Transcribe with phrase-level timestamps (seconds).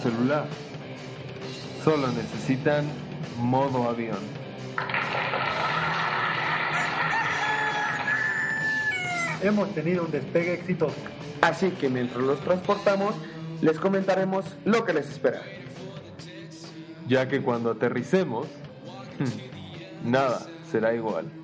[0.00, 0.46] celular.
[1.84, 2.84] Solo necesitan
[3.38, 4.18] modo avión.
[9.42, 10.96] Hemos tenido un despegue exitoso.
[11.40, 13.14] Así que mientras los transportamos,
[13.62, 15.40] les comentaremos lo que les espera.
[17.08, 18.46] Ya que cuando aterricemos,
[20.04, 21.39] nada será igual.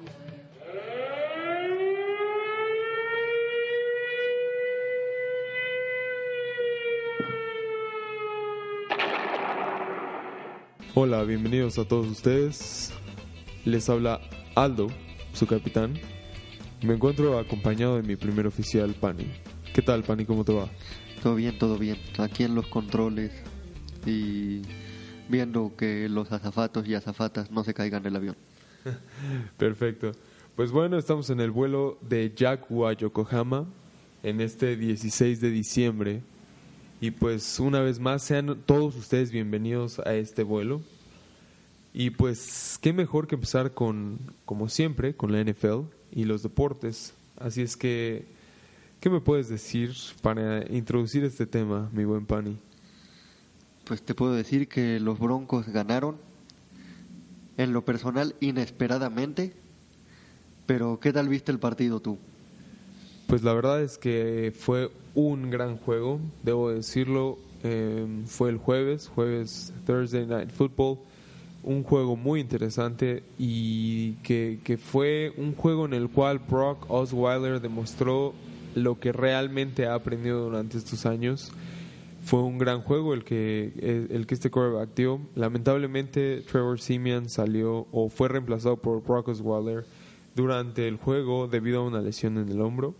[10.99, 12.91] Hola, bienvenidos a todos ustedes.
[13.67, 14.19] Les habla
[14.55, 14.87] Aldo,
[15.35, 15.93] su capitán.
[16.81, 19.31] Me encuentro acompañado de mi primer oficial, Pani.
[19.75, 20.25] ¿Qué tal, Pani?
[20.25, 20.71] ¿Cómo te va?
[21.23, 21.99] Todo bien, todo bien.
[22.17, 23.31] Aquí en los controles
[24.07, 24.63] y
[25.29, 28.37] viendo que los azafatos y azafatas no se caigan del avión.
[29.59, 30.13] Perfecto.
[30.55, 33.67] Pues bueno, estamos en el vuelo de Yaku a Yokohama
[34.23, 36.23] en este 16 de diciembre.
[36.99, 40.81] Y pues una vez más sean todos ustedes bienvenidos a este vuelo.
[41.93, 45.81] Y pues qué mejor que empezar con, como siempre, con la NFL
[46.13, 47.13] y los deportes.
[47.39, 48.27] Así es que,
[49.01, 52.57] ¿qué me puedes decir para introducir este tema, mi buen Pani?
[53.85, 56.17] Pues te puedo decir que los Broncos ganaron,
[57.59, 59.53] en lo personal inesperadamente,
[60.65, 62.19] pero ¿qué tal viste el partido tú?
[63.27, 67.39] Pues la verdad es que fue un gran juego, debo decirlo.
[67.65, 70.99] eh, fue el jueves, jueves Thursday Night Football,
[71.65, 77.61] un juego muy interesante y que, que fue un juego en el cual Brock Osweiler
[77.61, 78.35] demostró
[78.77, 81.51] lo que realmente ha aprendido durante estos años.
[82.25, 85.21] Fue un gran juego el que, el, el que este quarterback dio.
[85.35, 89.87] Lamentablemente Trevor Simeon salió o fue reemplazado por Brock Osweiler
[90.37, 92.95] durante el juego debido a una lesión en el hombro.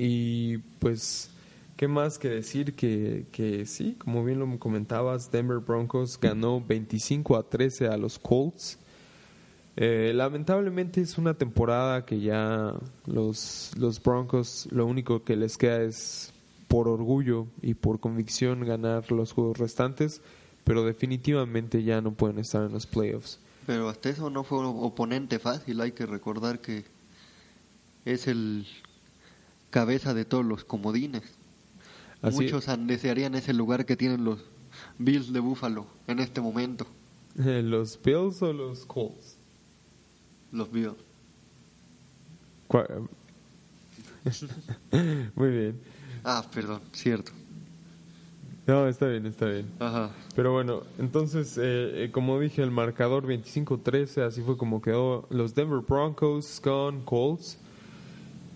[0.00, 1.28] Y pues,
[1.76, 2.74] ¿qué más que decir?
[2.74, 8.16] Que, que sí, como bien lo comentabas, Denver Broncos ganó 25 a 13 a los
[8.20, 8.78] Colts.
[9.74, 12.74] Eh, lamentablemente es una temporada que ya
[13.06, 16.32] los, los Broncos lo único que les queda es
[16.68, 20.20] por orgullo y por convicción ganar los juegos restantes,
[20.62, 23.40] pero definitivamente ya no pueden estar en los playoffs.
[23.66, 26.84] Pero hasta eso no fue oponente fácil, hay que recordar que
[28.04, 28.66] es el
[29.70, 31.22] cabeza de todos los comodines.
[32.22, 34.40] Así- Muchos an- desearían ese lugar que tienen los
[34.98, 36.86] Bills de Buffalo en este momento,
[37.36, 39.36] ¿Los Bills o los Colts?
[40.50, 40.96] los Bills.
[45.34, 45.80] Muy bien.
[46.24, 47.32] Ah, perdón, cierto.
[48.66, 49.66] No, está bien, está bien.
[49.78, 50.10] Ajá.
[50.34, 55.54] Pero bueno, entonces, eh, eh, como dije, el marcador 25-13, así fue como quedó los
[55.54, 57.58] Denver Broncos con Colts.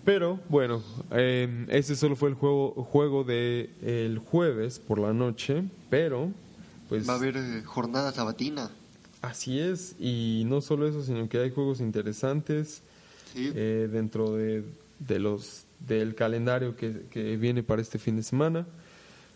[0.05, 0.81] Pero bueno,
[1.11, 6.29] eh, ese solo fue el juego, juego de el jueves por la noche, pero
[6.89, 8.69] pues Va a haber eh, jornada sabatina.
[9.21, 12.81] así es, y no solo eso, sino que hay juegos interesantes
[13.33, 13.51] Sí.
[13.55, 14.63] eh, dentro de,
[14.99, 18.67] de los del calendario que, que viene para este fin de semana.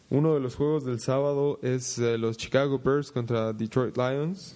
[0.09, 4.55] Uno de los juegos del sábado es eh, los Chicago Bears contra Detroit Lions.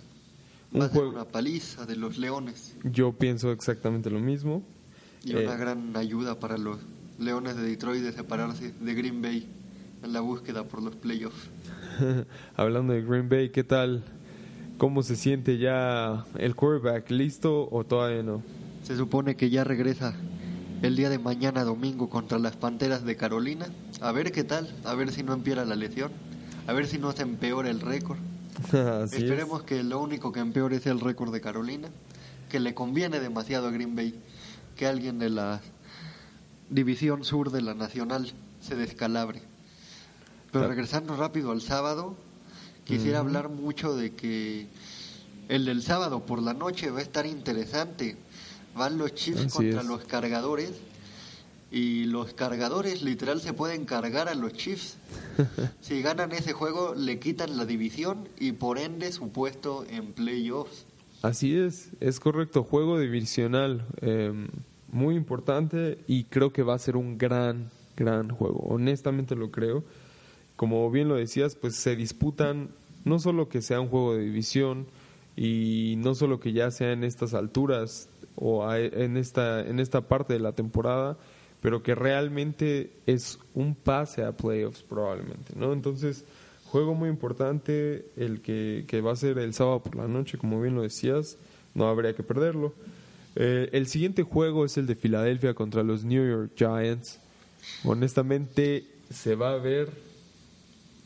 [0.73, 4.61] Va Un a ser juego, una paliza de los Leones yo pienso exactamente lo mismo.
[5.24, 6.78] Y Eh, una gran ayuda para los
[7.20, 9.48] Leones de Detroit de separarse de Green Bay
[10.04, 11.50] en la búsqueda por los playoffs.
[12.56, 14.04] Hablando de Green Bay, ¿qué tal?
[14.78, 17.12] ¿Cómo se siente ya el quarterback?
[17.12, 18.42] ¿Listo o todavía no?
[18.84, 20.16] Se supone que ya regresa
[20.82, 23.68] el día de mañana domingo contra las Panteras de Carolina.
[24.02, 26.12] A ver qué tal, a ver si no empeora la lesión,
[26.66, 28.18] a ver si no se empeora el récord.
[28.74, 29.14] Es.
[29.14, 31.90] Esperemos que lo único que empeore sea el récord de Carolina,
[32.50, 34.16] que le conviene demasiado a Green Bay
[34.81, 35.61] que alguien de la
[36.72, 39.44] división sur de la Nacional se descalabre.
[40.52, 42.16] Pero regresando rápido al sábado,
[42.84, 44.66] quisiera hablar mucho de que
[45.50, 48.17] el del sábado por la noche va a estar interesante.
[48.76, 49.88] Van los Chiefs Así contra es.
[49.88, 50.72] los cargadores
[51.70, 54.97] y los cargadores literal se pueden cargar a los Chiefs.
[55.82, 60.88] si ganan ese juego le quitan la división y por ende su puesto en playoffs.
[61.22, 62.64] Así es, es correcto.
[62.64, 64.47] Juego divisional eh,
[64.91, 68.59] muy importante y creo que va a ser un gran, gran juego.
[68.59, 69.84] Honestamente lo creo.
[70.55, 72.70] Como bien lo decías, pues se disputan
[73.03, 74.85] no solo que sea un juego de división
[75.35, 80.34] y no solo que ya sea en estas alturas o en esta, en esta parte
[80.34, 81.17] de la temporada,
[81.61, 85.73] pero que realmente es un pase a playoffs probablemente, ¿no?
[85.73, 86.26] Entonces,
[86.66, 90.61] juego muy importante el que, que va a ser el sábado por la noche, como
[90.61, 91.38] bien lo decías,
[91.73, 92.73] no habría que perderlo.
[93.35, 97.19] Eh, el siguiente juego es el de Filadelfia contra los New York Giants.
[97.83, 99.89] Honestamente, se va a ver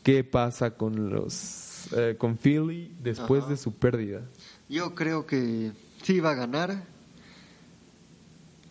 [0.02, 3.50] qué pasa con los eh, con Philly después Ajá.
[3.50, 4.22] de su pérdida.
[4.68, 6.82] Yo creo que sí va a ganar,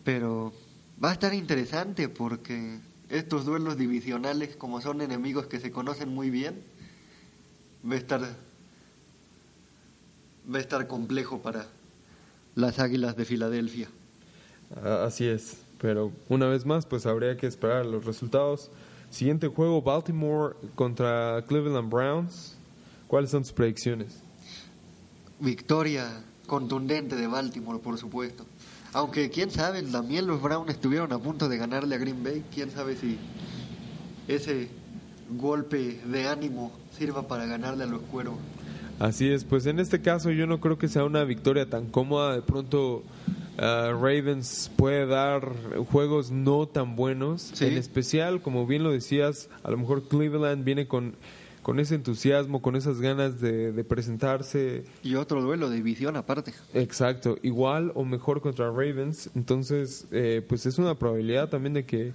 [0.04, 0.52] pero
[1.02, 6.30] va a estar interesante porque estos duelos divisionales, como son enemigos que se conocen muy
[6.30, 6.62] bien,
[7.88, 8.20] va a estar
[10.52, 11.66] va a estar complejo para
[12.56, 13.88] las Águilas de Filadelfia.
[14.82, 18.70] Ah, Así es, pero una vez más, pues habría que esperar los resultados.
[19.10, 22.56] Siguiente juego, Baltimore contra Cleveland Browns.
[23.06, 24.20] ¿Cuáles son tus predicciones?
[25.38, 28.44] Victoria contundente de Baltimore, por supuesto.
[28.92, 32.44] Aunque quién sabe, también los Browns estuvieron a punto de ganarle a Green Bay.
[32.52, 33.18] Quién sabe si
[34.26, 34.68] ese
[35.30, 38.38] golpe de ánimo sirva para ganarle a los cuervos.
[38.98, 42.34] Así es, pues en este caso yo no creo que sea una victoria tan cómoda.
[42.34, 43.02] De pronto
[43.58, 45.52] ah, Ravens puede dar
[45.90, 47.50] juegos no tan buenos.
[47.54, 47.66] Sí.
[47.66, 51.14] En especial, como bien lo decías, a lo mejor Cleveland viene con,
[51.62, 56.54] con ese entusiasmo, con esas ganas de, de presentarse Y otro duelo de división aparte.
[56.72, 59.28] Exacto, igual o mejor contra Ravens.
[59.34, 62.14] Entonces, eh, pues es una probabilidad también de que,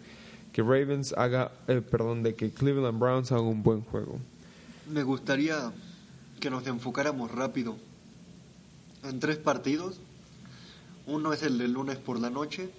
[0.51, 4.17] que Ravens haga, eh, perdón, de que Cleveland Browns haga un buen juego.
[4.89, 5.71] Me gustaría
[6.41, 7.77] que nos enfocáramos rápido
[9.03, 10.01] en tres partidos.
[11.05, 12.69] Uno es el del lunes por la noche,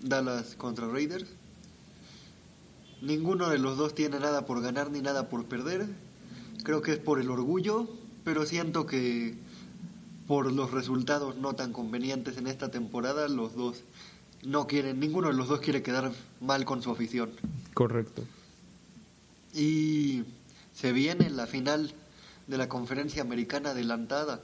[0.00, 1.26] Dallas contra Raiders.
[3.02, 5.86] Ninguno de los dos tiene nada por ganar ni nada por perder.
[6.62, 7.88] Creo que es por el orgullo,
[8.22, 9.34] pero siento que
[10.26, 13.82] por los resultados no tan convenientes en esta temporada, los dos
[14.42, 17.30] no quieren, ninguno de los dos quiere quedar mal con su afición.
[17.72, 18.24] Correcto.
[19.54, 20.24] Y
[20.74, 21.94] se viene la final
[22.46, 24.40] de la conferencia americana adelantada.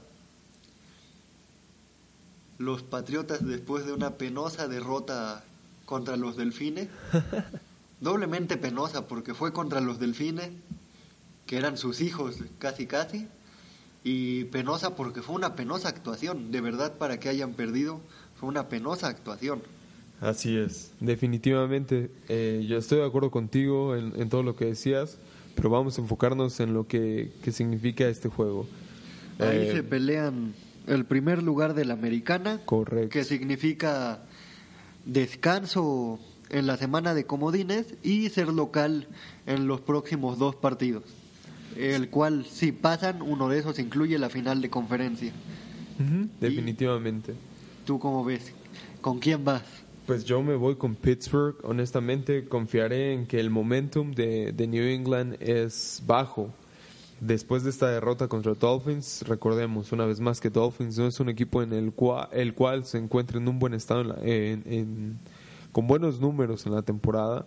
[2.59, 5.45] Los Patriotas después de una penosa derrota
[5.85, 6.89] contra los Delfines,
[8.01, 10.51] doblemente penosa porque fue contra los Delfines,
[11.47, 13.29] que eran sus hijos casi casi,
[14.05, 18.01] y penosa porque fue una penosa actuación, de verdad para que hayan perdido,
[18.37, 19.63] fue una penosa actuación.
[20.21, 20.93] Así es.
[21.01, 25.19] Definitivamente, eh, yo estoy de acuerdo contigo en, en todo lo que decías,
[25.55, 28.67] pero vamos a enfocarnos en lo que, que significa este juego.
[29.39, 30.55] Ahí Eh, se pelean
[30.87, 33.11] el primer lugar de la americana, Correcto.
[33.11, 34.21] que significa
[35.07, 36.19] descanso
[36.51, 39.07] en la semana de comodines y ser local
[39.47, 41.05] en los próximos dos partidos.
[41.77, 45.33] El cual, si pasan, uno de esos incluye la final de conferencia.
[46.41, 47.35] Definitivamente.
[47.87, 48.53] ¿Tú cómo ves?
[49.01, 49.63] ¿Con quién vas?
[50.07, 51.57] Pues yo me voy con Pittsburgh.
[51.63, 56.51] Honestamente, confiaré en que el momentum de, de New England es bajo.
[57.21, 61.29] Después de esta derrota contra Dolphins, recordemos una vez más que Dolphins no es un
[61.29, 65.19] equipo en el cual, el cual se encuentra en un buen estado, en la- en-
[65.71, 67.47] con buenos números en la temporada.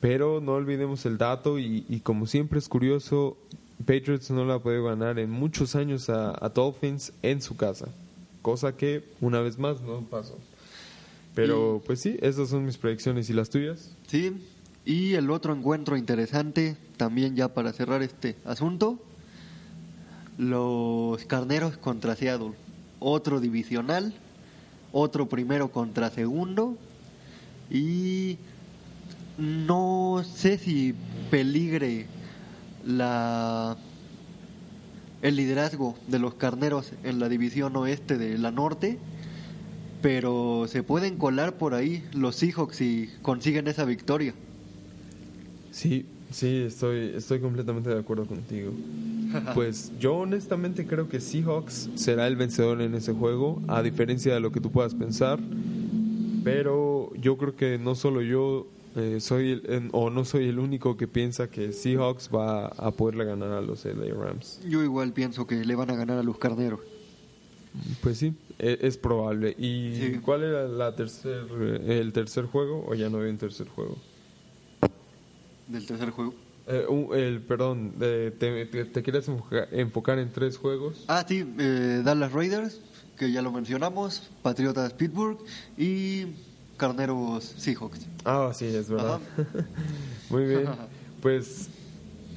[0.00, 3.36] Pero no olvidemos el dato y, y como siempre es curioso,
[3.86, 7.86] Patriots no la ha podido ganar en muchos años a, a Dolphins en su casa.
[8.42, 10.36] Cosa que una vez más no pasó.
[11.38, 13.94] Pero pues sí, esas son mis predicciones y las tuyas.
[14.08, 14.32] Sí,
[14.84, 18.98] y el otro encuentro interesante, también ya para cerrar este asunto,
[20.36, 22.54] los Carneros contra Seattle.
[22.98, 24.14] Otro divisional,
[24.90, 26.76] otro primero contra segundo,
[27.70, 28.38] y
[29.38, 30.92] no sé si
[31.30, 32.06] peligre
[32.84, 33.76] la
[35.22, 38.98] el liderazgo de los Carneros en la división oeste de la norte,
[40.02, 44.34] pero se pueden colar por ahí los Seahawks si consiguen esa victoria.
[45.70, 48.72] Sí, sí, estoy, estoy completamente de acuerdo contigo.
[49.54, 54.40] Pues yo honestamente creo que Seahawks será el vencedor en ese juego, a diferencia de
[54.40, 55.38] lo que tú puedas pensar.
[56.44, 60.58] Pero yo creo que no solo yo eh, soy el- en- o no soy el
[60.58, 64.60] único que piensa que Seahawks va a poderle ganar a los LA Rams.
[64.66, 66.80] Yo igual pienso que le van a ganar a los Carneros.
[68.00, 69.54] Pues sí, e- es, probable.
[69.58, 70.20] ¿Y Sí.
[70.22, 71.44] cuál era la tercer,
[71.86, 72.84] el tercer juego?
[72.88, 73.96] ¿O ya no había un tercer juego?
[75.66, 76.34] Del tercer juego.
[76.66, 81.04] Eh, el, perdón, eh, te, te- enfoca- enfocar en tres juegos.
[81.08, 82.80] Ah, sí, eh, Dallas Raiders,
[83.16, 85.38] que ya lo mencionamos, Patriotas Pittsburgh
[85.76, 86.26] y
[86.76, 88.06] Carneros Seahawks.
[88.24, 89.20] Ah, sí, es verdad.
[90.30, 90.68] Muy bien.
[91.22, 91.68] Pues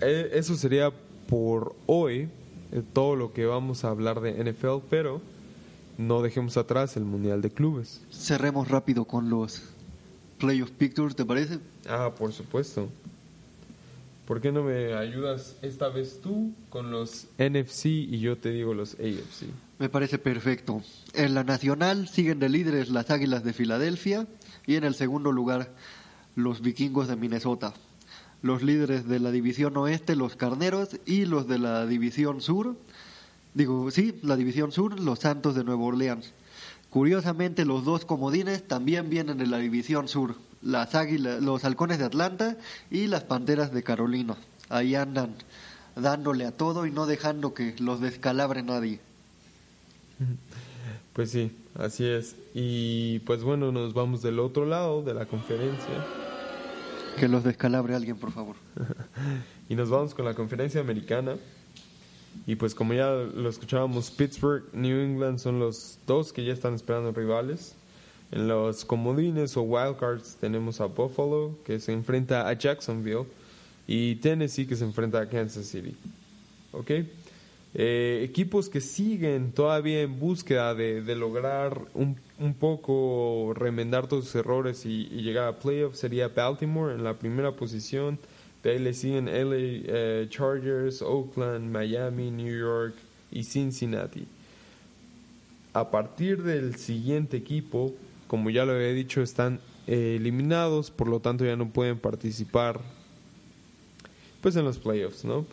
[0.01, 0.91] eh, eso sería
[1.29, 2.29] por hoy
[2.71, 5.21] eh, todo lo que vamos a hablar de NFL, pero
[6.07, 8.01] no dejemos atrás el Mundial de Clubes.
[8.11, 9.61] Cerremos rápido con los
[10.39, 11.59] Playoff Pictures, ¿te parece?
[11.87, 12.89] Ah, por supuesto.
[14.27, 18.73] ¿Por qué no me ayudas esta vez tú con los NFC y yo te digo
[18.73, 19.47] los AFC?
[19.77, 20.81] Me parece perfecto.
[21.13, 24.27] En la nacional siguen de líderes las Águilas de Filadelfia
[24.65, 25.71] y en el segundo lugar
[26.35, 27.73] los Vikingos de Minnesota.
[28.41, 32.75] los líderes de la división oeste, los Carneros, y los de la división sur,
[33.53, 36.33] digo, sí, la división sur, los Santos de Nueva Orleans.
[36.89, 42.05] Curiosamente, los dos comodines también vienen de la división sur, las águilas, los halcones de
[42.05, 42.57] Atlanta
[42.89, 44.35] y las panteras de Carolina.
[44.69, 45.35] Ahí andan
[45.95, 48.99] dándole a todo y no dejando que los descalabre nadie.
[51.13, 52.37] Pues sí, así es.
[52.53, 56.05] Y pues bueno, nos vamos del otro lado de la conferencia.
[57.19, 58.55] Que los descalabre alguien, por favor.
[59.69, 61.35] y nos vamos con la conferencia americana.
[62.47, 66.73] Y pues como ya lo escuchábamos, Pittsburgh, New England son los dos que ya están
[66.73, 67.75] esperando rivales.
[68.31, 73.25] En los comodines o wildcards tenemos a Buffalo, que se enfrenta a Jacksonville,
[73.87, 75.95] y Tennessee, que se enfrenta a Kansas City.
[76.71, 76.91] ¿Ok?
[77.73, 84.25] Eh, equipos que siguen todavía en búsqueda de, de lograr un, un, poco remendar todos
[84.25, 88.19] sus errores y, y, llegar a playoffs sería Baltimore en la primera posición.
[88.63, 92.95] De ahí le siguen LA eh, Chargers, Oakland, Miami, New York
[93.31, 94.27] y Cincinnati.
[95.73, 97.93] A partir del siguiente equipo,
[98.27, 102.79] como ya lo había dicho, están eh, eliminados, por lo tanto ya no pueden participar
[104.41, 105.45] pues en los playoffs, ¿no?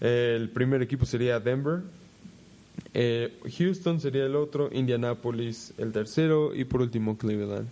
[0.00, 1.82] El primer equipo sería Denver,
[2.94, 7.68] eh, Houston sería el otro, Indianapolis el tercero y por último Cleveland.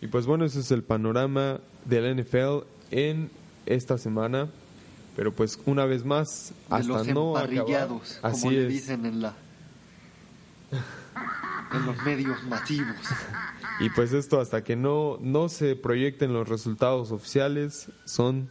[0.00, 3.30] Y pues bueno, ese es el panorama del NFL en
[3.66, 4.48] esta semana.
[5.16, 7.88] Pero pues una vez más, hasta los no acabar,
[8.22, 8.68] así como le es.
[8.68, 9.34] dicen en la
[11.72, 12.96] en los medios masivos.
[13.80, 18.48] Y pues esto hasta que no, no se proyecten los resultados oficiales son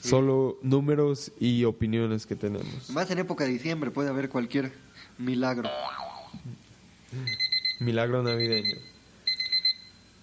[0.00, 2.90] solo números y opiniones que tenemos.
[2.90, 4.72] Más en época de diciembre puede haber cualquier
[5.18, 5.70] milagro.
[7.80, 8.76] Milagro navideño.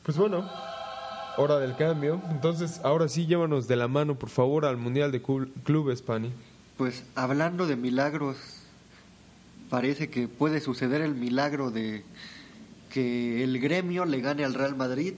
[0.03, 0.49] Pues bueno,
[1.37, 2.21] hora del cambio.
[2.29, 6.31] Entonces, ahora sí, llévanos de la mano, por favor, al Mundial de Clubes, Pani.
[6.77, 8.37] Pues hablando de milagros,
[9.69, 12.03] parece que puede suceder el milagro de
[12.89, 15.13] que el gremio le gane al Real Madrid.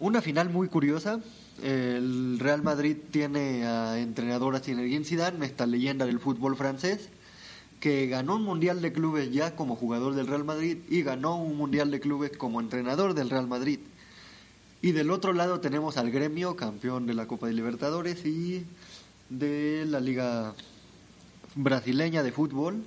[0.00, 1.20] Una final muy curiosa.
[1.62, 7.08] El Real Madrid tiene a entrenador a Zinedine Zidane, esta leyenda del fútbol francés,
[7.80, 11.56] que ganó un mundial de clubes ya como jugador del Real Madrid y ganó un
[11.56, 13.80] mundial de clubes como entrenador del Real Madrid.
[14.80, 18.64] Y del otro lado tenemos al gremio, campeón de la Copa de Libertadores y
[19.28, 20.54] de la Liga
[21.56, 22.84] Brasileña de Fútbol,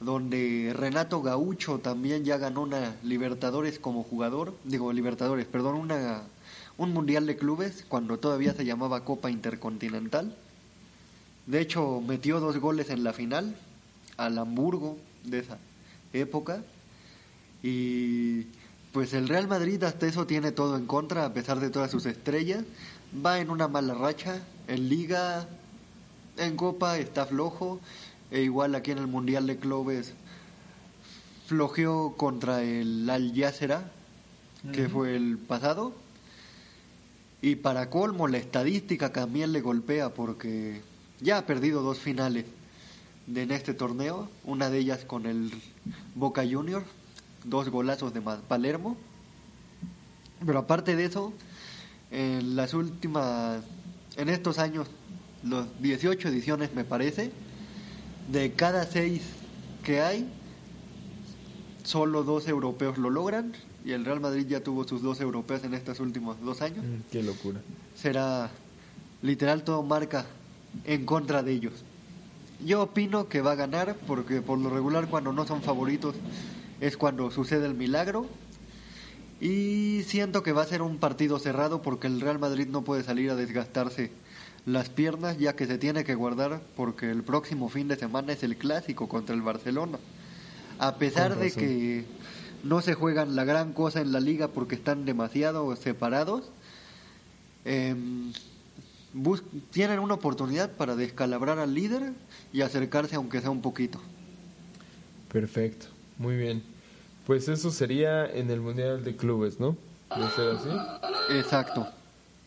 [0.00, 6.22] donde Renato Gaucho también ya ganó una Libertadores como jugador, digo Libertadores, perdón, una
[6.78, 10.34] un mundial de clubes cuando todavía se llamaba Copa Intercontinental.
[11.46, 13.56] De hecho, metió dos goles en la final
[14.16, 15.58] al Hamburgo de esa
[16.12, 16.62] época.
[17.62, 18.46] Y
[18.96, 22.06] pues el Real Madrid hasta eso tiene todo en contra, a pesar de todas sus
[22.06, 22.64] estrellas.
[23.14, 24.40] Va en una mala racha.
[24.68, 25.46] En Liga,
[26.38, 27.78] en Copa está flojo.
[28.30, 30.14] E igual aquí en el Mundial de Clubes
[31.46, 33.92] flojeó contra el Al Jazeera,
[34.72, 35.92] que fue el pasado.
[37.42, 40.80] Y para colmo, la estadística también le golpea porque
[41.20, 42.46] ya ha perdido dos finales
[43.26, 45.52] de, en este torneo, una de ellas con el
[46.14, 46.86] Boca Juniors,
[47.46, 48.96] dos golazos de Palermo.
[50.44, 51.32] Pero aparte de eso,
[52.10, 53.62] en las últimas,
[54.16, 54.88] en estos años,
[55.42, 57.30] los 18 ediciones me parece,
[58.30, 59.22] de cada seis
[59.82, 60.28] que hay,
[61.84, 63.52] solo dos europeos lo logran
[63.84, 66.84] y el Real Madrid ya tuvo sus dos europeos en estos últimos dos años.
[66.84, 67.60] Mm, Qué locura.
[67.94, 68.50] Será
[69.22, 70.26] literal todo marca
[70.84, 71.72] en contra de ellos.
[72.64, 76.16] Yo opino que va a ganar porque por lo regular cuando no son favoritos
[76.80, 78.26] es cuando sucede el milagro.
[79.40, 83.02] Y siento que va a ser un partido cerrado porque el Real Madrid no puede
[83.02, 84.10] salir a desgastarse
[84.64, 88.42] las piernas ya que se tiene que guardar porque el próximo fin de semana es
[88.42, 89.98] el clásico contra el Barcelona.
[90.78, 92.04] A pesar de que
[92.64, 96.50] no se juegan la gran cosa en la liga porque están demasiado separados,
[97.64, 98.32] em,
[99.12, 102.12] bus- tienen una oportunidad para descalabrar al líder
[102.52, 104.00] y acercarse aunque sea un poquito.
[105.32, 105.86] Perfecto,
[106.18, 106.62] muy bien.
[107.26, 109.76] Pues eso sería en el Mundial de Clubes, ¿no?
[110.16, 110.68] ¿De ser así?
[111.36, 111.88] Exacto.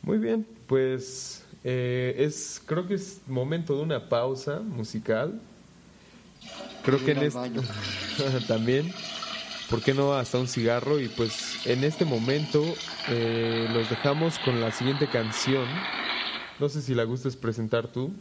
[0.01, 5.39] Muy bien, pues eh, es creo que es momento de una pausa musical.
[6.83, 7.59] Creo que en este
[8.47, 8.89] también,
[9.69, 10.99] ¿por qué no hasta un cigarro?
[10.99, 12.63] Y pues en este momento
[13.09, 15.65] eh, los dejamos con la siguiente canción.
[16.59, 18.11] No sé si la gustes presentar tú,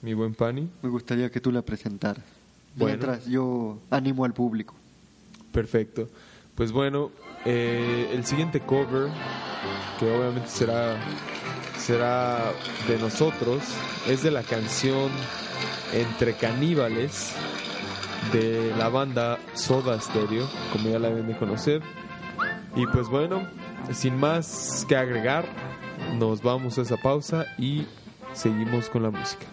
[0.00, 0.70] mi buen Pani.
[0.82, 2.24] Me gustaría que tú la presentaras.
[2.74, 2.96] Bueno.
[2.96, 4.74] Mientras yo animo al público.
[5.52, 6.08] Perfecto.
[6.54, 7.10] Pues bueno,
[7.44, 9.08] eh, el siguiente cover
[9.98, 10.96] que obviamente será,
[11.76, 12.52] será
[12.88, 13.62] de nosotros,
[14.08, 15.10] es de la canción
[15.92, 17.34] Entre Caníbales
[18.32, 21.82] de la banda Soda Stereo, como ya la deben de conocer.
[22.76, 23.48] Y pues bueno,
[23.92, 25.46] sin más que agregar,
[26.18, 27.86] nos vamos a esa pausa y
[28.32, 29.46] seguimos con la música.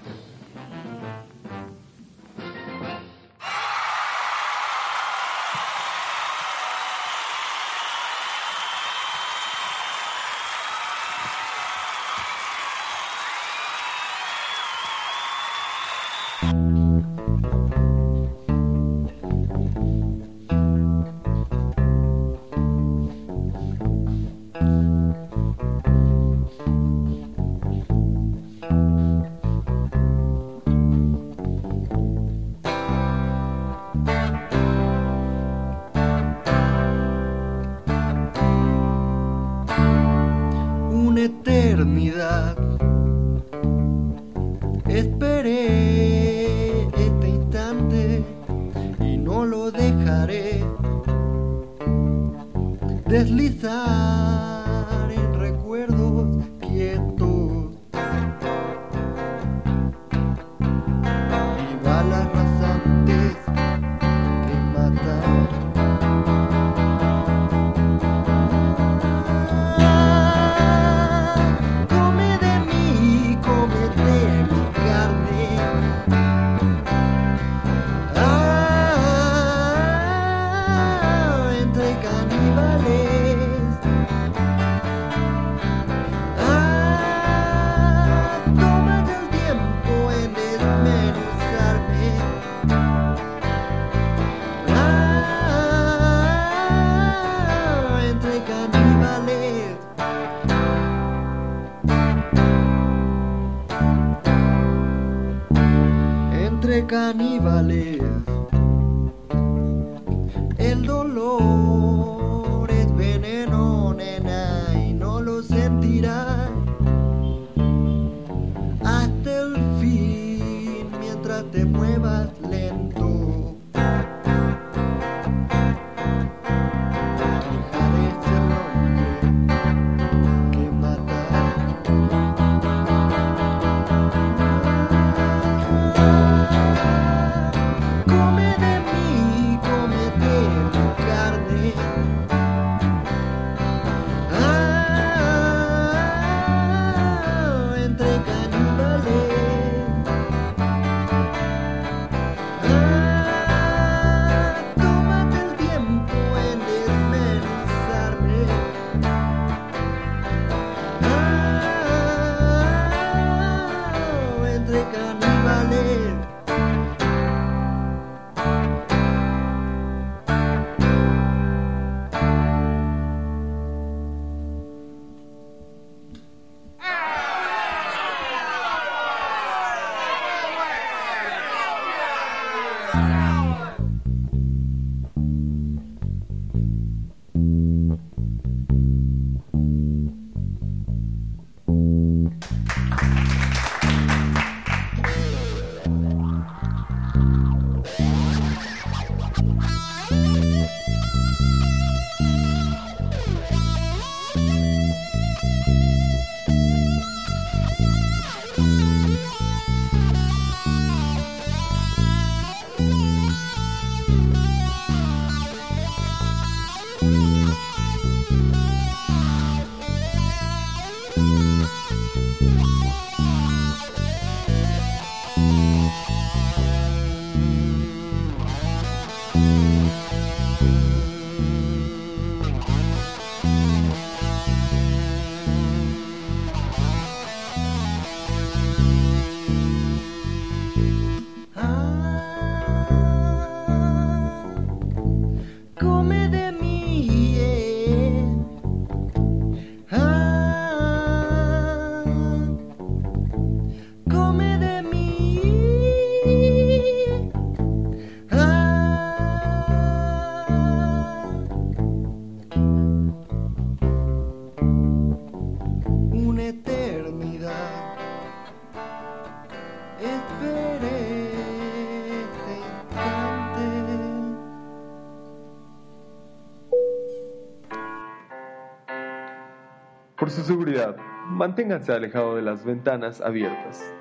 [280.35, 283.93] Su seguridad, manténganse alejado de las ventanas abiertas.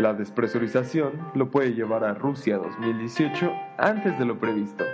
[0.00, 4.84] La despresurización lo puede llevar a Rusia 2018 antes de lo previsto.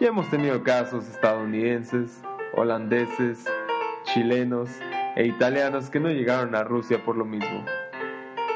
[0.00, 2.22] Ya hemos tenido casos estadounidenses,
[2.54, 3.44] holandeses,
[4.04, 4.70] chilenos
[5.14, 7.62] e italianos que no llegaron a Rusia por lo mismo.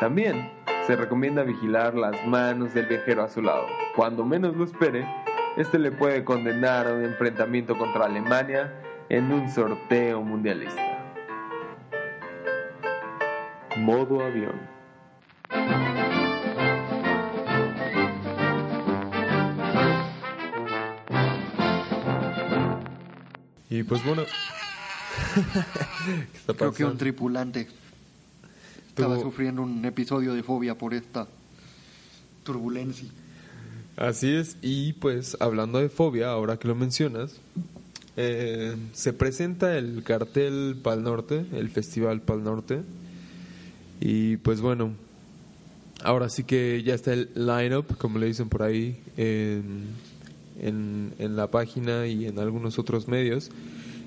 [0.00, 0.50] También
[0.86, 3.66] se recomienda vigilar las manos del viajero a su lado.
[3.94, 5.06] Cuando menos lo espere,
[5.58, 8.72] este le puede condenar a un enfrentamiento contra Alemania
[9.10, 10.89] en un sorteo mundialista.
[13.86, 14.58] Modo avión.
[23.68, 24.22] Y pues bueno.
[25.34, 27.68] ¿Qué está Creo que un tripulante
[28.88, 31.28] estaba Tuvo- sufriendo un episodio de fobia por esta
[32.44, 33.08] turbulencia.
[33.96, 37.36] Así es, y pues hablando de fobia, ahora que lo mencionas,
[38.16, 42.80] eh, se presenta el cartel Pal Norte, el Festival Pal Norte,
[44.00, 44.92] y pues bueno,
[46.02, 49.88] ahora sí que ya está el line-up, como le dicen por ahí, en,
[50.60, 53.50] en, en la página y en algunos otros medios,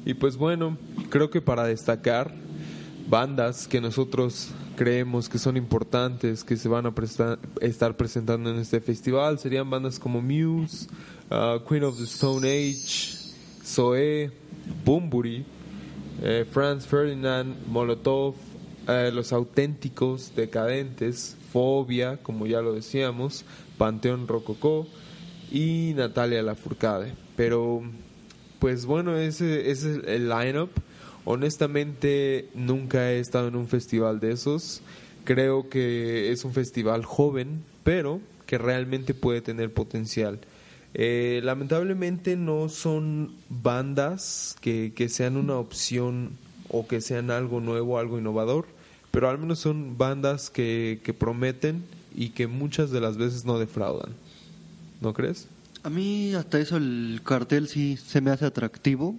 [0.06, 0.77] y pues bueno,
[1.10, 2.34] creo que para destacar
[3.10, 6.93] bandas que nosotros creemos que son importantes, que se van a
[7.62, 10.88] estar presentando en este festival, serían bandas como Muse,
[11.29, 13.15] uh, Queen of the Stone Age,
[13.63, 14.32] Zoe,
[14.84, 15.45] Bumburi,
[16.21, 18.36] eh, Franz Ferdinand, Molotov,
[18.88, 23.46] eh, Los Auténticos, Decadentes, Fobia, como ya lo decíamos,
[23.78, 24.88] Panteón Rococó
[25.52, 27.13] y Natalia Lafourcade.
[27.36, 27.82] Pero,
[28.60, 30.72] pues bueno, ese, es el lineup.
[31.26, 34.82] Honestamente, nunca he estado en un festival de esos.
[35.24, 40.39] Creo que es un festival joven, pero que realmente puede tener potencial.
[40.93, 46.38] Eh, lamentablemente no son bandas que sean una opción
[46.73, 48.65] o que sean algo nuevo, algo innovador,
[49.12, 54.12] pero al menos son bandas que, prometen y que muchas de las veces no defraudan.
[54.99, 55.47] ¿No crees?
[55.83, 59.15] A mí hasta eso el cartel sí se me hace atractivo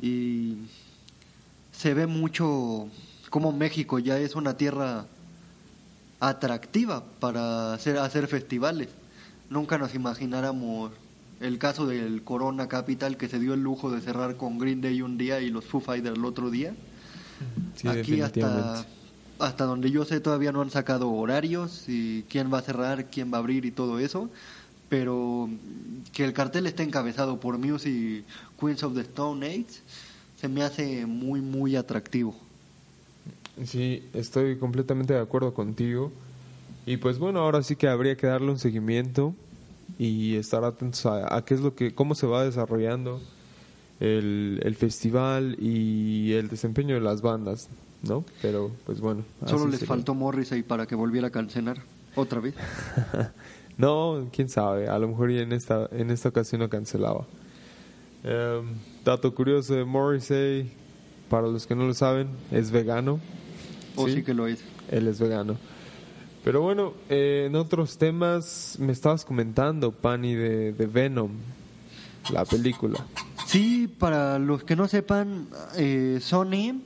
[0.00, 0.56] y
[1.70, 2.88] se ve mucho
[3.28, 5.04] como México ya es una tierra
[6.18, 8.88] atractiva para hacer, hacer festivales.
[9.50, 10.92] Nunca nos imagináramos
[11.42, 15.02] el caso del Corona Capital que se dio el lujo de cerrar con Green Day
[15.02, 16.74] un día y los Foo Fighters el otro día.
[17.74, 18.86] Sí, Aquí hasta,
[19.38, 23.32] hasta donde yo sé todavía no han sacado horarios y quién va a cerrar, quién
[23.32, 24.30] va a abrir y todo eso.
[24.88, 25.48] Pero
[26.12, 28.24] que el cartel esté encabezado por Muse y
[28.60, 29.80] Queens of the Stone Age
[30.36, 32.34] se me hace muy, muy atractivo.
[33.64, 36.12] Sí, estoy completamente de acuerdo contigo.
[36.84, 39.34] Y pues bueno, ahora sí que habría que darle un seguimiento
[39.98, 43.20] y estar atentos a, a qué es lo que, cómo se va desarrollando
[44.00, 47.68] el, el festival y el desempeño de las bandas,
[48.02, 48.24] ¿no?
[48.40, 49.24] Pero pues bueno.
[49.46, 49.88] Solo les sería.
[49.88, 51.78] faltó Morrissey para que volviera a cancelar
[52.16, 52.54] otra vez.
[53.78, 57.26] no, quién sabe, a lo mejor ya en esta, en esta ocasión lo cancelaba.
[58.24, 58.74] Em,
[59.04, 60.72] dato curioso de Morrissey,
[61.28, 63.20] para los que no lo saben, es vegano.
[63.94, 64.64] O sí, que lo es.
[64.90, 65.56] Él es vegano.
[66.44, 71.30] Pero bueno, eh, en otros temas me estabas comentando, Pani, de, de Venom,
[72.32, 73.04] la película.
[73.46, 76.80] Sí, para los que no sepan, eh, Sony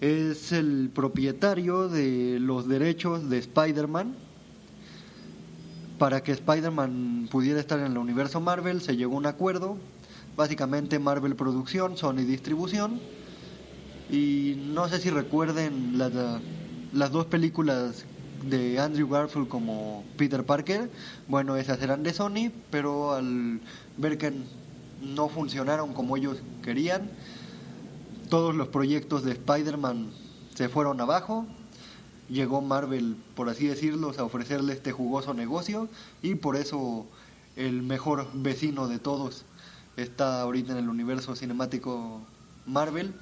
[0.00, 4.16] es el propietario de los derechos de Spider-Man.
[5.98, 9.76] Para que Spider-Man pudiera estar en el universo Marvel, se llegó a un acuerdo.
[10.36, 13.00] Básicamente Marvel Producción, Sony Distribución.
[14.10, 16.12] Y no sé si recuerden las,
[16.92, 18.04] las dos películas
[18.42, 20.90] de Andrew Garfield como Peter Parker.
[21.28, 23.60] Bueno, esas eran de Sony, pero al
[23.96, 24.32] ver que
[25.00, 27.10] no funcionaron como ellos querían,
[28.28, 30.10] todos los proyectos de Spider-Man
[30.54, 31.46] se fueron abajo.
[32.28, 35.88] Llegó Marvel, por así decirlo, a ofrecerle este jugoso negocio
[36.22, 37.06] y por eso
[37.56, 39.44] el mejor vecino de todos
[39.96, 42.22] está ahorita en el universo cinemático
[42.66, 43.14] Marvel.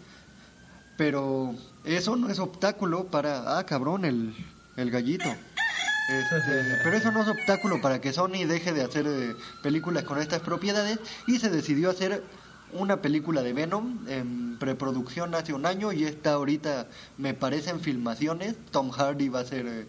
[0.97, 3.59] Pero eso no es obstáculo para...
[3.59, 4.35] Ah, cabrón, el,
[4.77, 5.29] el gallito.
[5.29, 10.19] Este, pero eso no es obstáculo para que Sony deje de hacer eh, películas con
[10.21, 12.23] estas propiedades y se decidió hacer
[12.73, 17.81] una película de Venom en preproducción hace un año y está ahorita, me parece, en
[17.81, 18.55] filmaciones.
[18.71, 19.87] Tom Hardy va a hacer eh,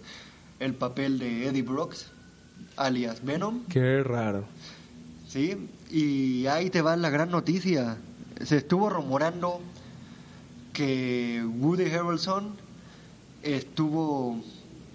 [0.60, 2.08] el papel de Eddie Brooks,
[2.76, 3.64] alias Venom.
[3.70, 4.46] Qué raro.
[5.28, 7.98] Sí, y ahí te va la gran noticia.
[8.44, 9.62] Se estuvo rumorando
[10.74, 12.56] que Woody Harrelson
[13.42, 14.44] estuvo,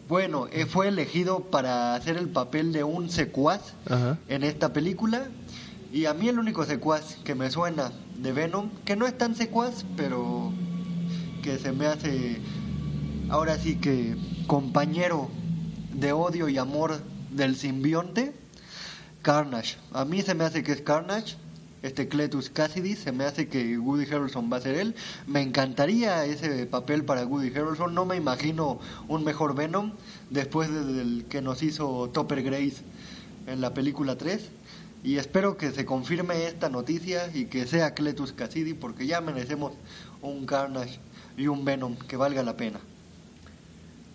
[0.08, 4.18] bueno, eh, fue elegido para hacer el papel de un secuaz Ajá.
[4.28, 5.28] en esta película.
[5.92, 9.34] Y a mí el único secuaz que me suena de Venom, que no es tan
[9.34, 10.52] secuaz, pero
[11.42, 12.40] que se me hace
[13.30, 14.16] ahora sí que
[14.46, 15.28] compañero
[15.92, 18.32] de odio y amor del simbionte,
[19.22, 19.76] Carnage.
[19.92, 21.36] A mí se me hace que es Carnage,
[21.88, 24.94] este Cletus Cassidy, se me hace que Woody Harrelson va a ser él.
[25.26, 29.92] Me encantaría ese papel para Woody Harrelson, no me imagino un mejor Venom
[30.30, 32.82] después del que nos hizo Topper Grace
[33.46, 34.50] en la película 3.
[35.02, 39.72] Y espero que se confirme esta noticia y que sea Cletus Cassidy porque ya merecemos
[40.22, 40.98] un Carnage
[41.36, 42.80] y un Venom que valga la pena.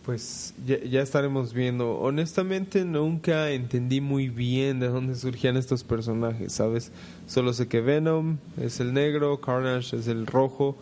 [0.05, 1.97] Pues ya, ya, estaremos viendo.
[1.99, 6.91] Honestamente nunca entendí muy bien de dónde surgían estos personajes, ¿sabes?
[7.25, 10.75] Solo sé que Venom es el negro, Carnage es el rojo,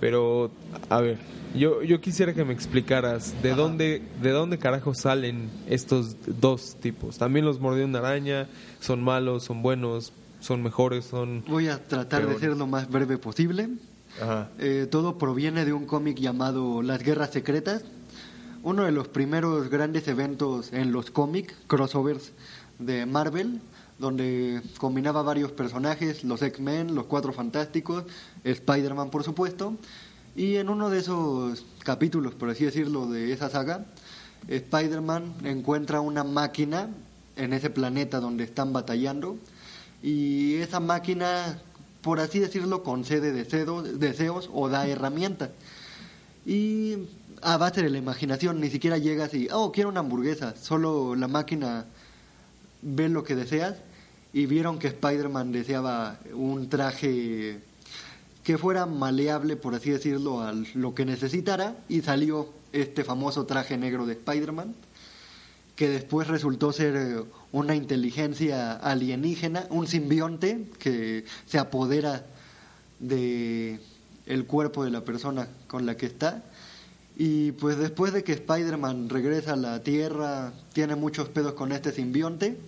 [0.00, 0.50] pero
[0.88, 1.18] a ver,
[1.54, 7.16] yo, yo quisiera que me explicaras de dónde de dónde carajo salen estos dos tipos.
[7.16, 8.48] También los mordió una araña,
[8.80, 12.40] son malos, son buenos, son mejores, son Voy a tratar peores.
[12.40, 13.68] de ser lo más breve posible.
[14.20, 14.48] Ajá.
[14.58, 17.84] Eh, todo proviene de un cómic llamado Las Guerras Secretas,
[18.64, 22.32] uno de los primeros grandes eventos en los cómics, crossovers
[22.78, 23.60] de Marvel,
[23.98, 28.04] donde combinaba varios personajes, los X-Men, los Cuatro Fantásticos,
[28.42, 29.76] Spider-Man por supuesto,
[30.34, 33.84] y en uno de esos capítulos, por así decirlo, de esa saga,
[34.48, 36.88] Spider-Man encuentra una máquina
[37.36, 39.36] en ese planeta donde están batallando,
[40.02, 41.60] y esa máquina,
[42.00, 45.50] por así decirlo, concede deseos, deseos o da herramientas.
[46.46, 47.08] Y
[47.44, 50.56] a base de la imaginación, ni siquiera llegas y, oh, quiero una hamburguesa.
[50.56, 51.84] Solo la máquina
[52.82, 53.76] ve lo que deseas
[54.32, 57.60] y vieron que Spider-Man deseaba un traje
[58.42, 63.76] que fuera maleable, por así decirlo, a lo que necesitara y salió este famoso traje
[63.76, 64.74] negro de Spider-Man
[65.76, 72.24] que después resultó ser eh, una inteligencia alienígena, un simbionte que se apodera
[73.00, 73.80] de
[74.26, 76.44] el cuerpo de la persona con la que está.
[77.16, 81.92] Y pues después de que Spider-Man regresa a la Tierra, tiene muchos pedos con este
[81.92, 82.58] simbionte.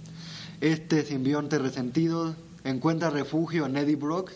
[0.60, 4.32] Este simbionte resentido encuentra refugio en Eddie Brock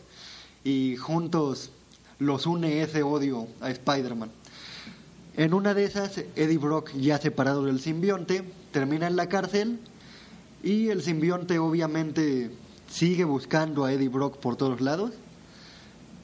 [0.65, 1.71] y juntos
[2.19, 4.31] los une ese odio a Spider-Man.
[5.37, 8.43] En una de esas, Eddie Brock, ya separado del simbionte,
[8.73, 9.79] termina en la cárcel
[10.63, 12.51] y el simbionte obviamente
[12.91, 15.13] sigue buscando a Eddie Brock por todos lados.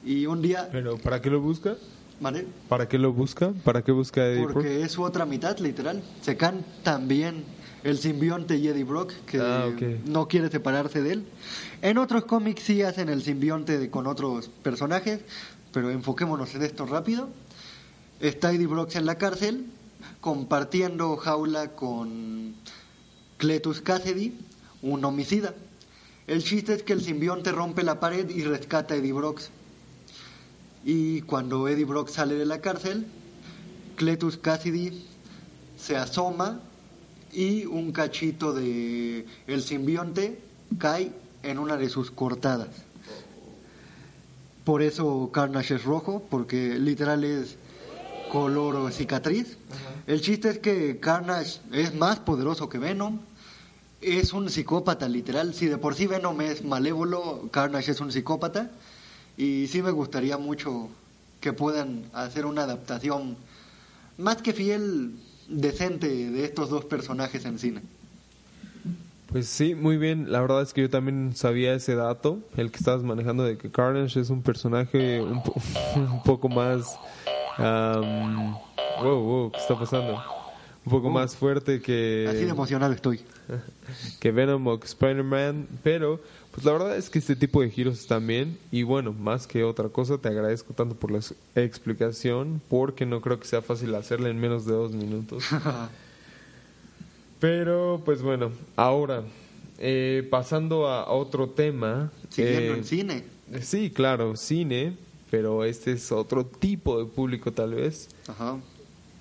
[0.05, 1.77] Y un día, Pero ¿para qué lo busca?
[2.19, 2.47] ¿Vale?
[2.69, 3.51] ¿Para qué lo busca?
[3.63, 4.53] ¿Para qué busca a Eddie Brock?
[4.53, 6.01] Porque es su otra mitad, literal.
[6.21, 7.43] Se can también
[7.83, 9.69] el simbionte y Eddie Brock, que Ah,
[10.05, 11.25] no quiere separarse de él.
[11.81, 15.21] En otros cómics sí hacen el simbionte de- con otros personajes,
[15.71, 17.29] pero enfoquémonos en esto rápido.
[18.19, 19.65] Está Eddie Brock en la cárcel,
[20.21, 22.55] compartiendo jaula con
[23.37, 24.33] Cletus Cassidy,
[24.81, 25.53] un homicida.
[26.25, 29.39] El chiste es que el simbionte rompe la pared y rescata a Eddie Brock.
[30.87, 33.05] Y cuando Eddie Brock sale de la cárcel,
[33.97, 35.03] Cletus Cassidy
[35.77, 36.61] se asoma
[37.33, 40.39] y un cachito de el simbionte
[40.77, 41.11] cae
[41.43, 42.69] en una de sus cortadas.
[44.63, 47.57] Por eso Carnage es rojo, porque literal es
[48.31, 49.57] color cicatriz.
[50.07, 53.19] El chiste es que Carnage es más poderoso que Venom.
[53.99, 55.53] Es un psicópata literal.
[55.53, 58.71] Si de por sí Venom es malévolo, Carnage es un psicópata.
[59.37, 60.89] Y sí me gustaría mucho
[61.39, 63.37] que puedan hacer una adaptación
[64.17, 65.13] más que fiel,
[65.47, 67.81] decente de estos dos personajes en cine.
[69.31, 70.31] Pues sí, muy bien.
[70.31, 73.69] La verdad es que yo también sabía ese dato, el que estabas manejando de que
[73.69, 75.53] Carnage es un personaje un, po-
[75.95, 76.97] un poco más...
[77.57, 78.53] am,
[79.01, 80.21] wow, wow, ¿qué está pasando?
[80.85, 83.19] Un poco más fuerte Así de que, emocionado estoy.
[84.21, 86.21] que Venom o que Spider-Man, pero
[86.57, 89.63] pues la verdad es que este tipo de giros están bien y bueno, más que
[89.63, 93.93] otra cosa, te agradezco tanto por la ex- explicación porque no creo que sea fácil
[93.93, 95.43] hacerla en menos de dos minutos.
[97.39, 99.21] Pero, pues bueno, ahora,
[99.77, 102.11] eh, pasando a otro tema.
[102.29, 103.23] Siguiendo eh, en cine.
[103.61, 104.93] Sí, claro, cine,
[105.29, 108.09] pero este es otro tipo de público tal vez.
[108.27, 108.57] Ajá.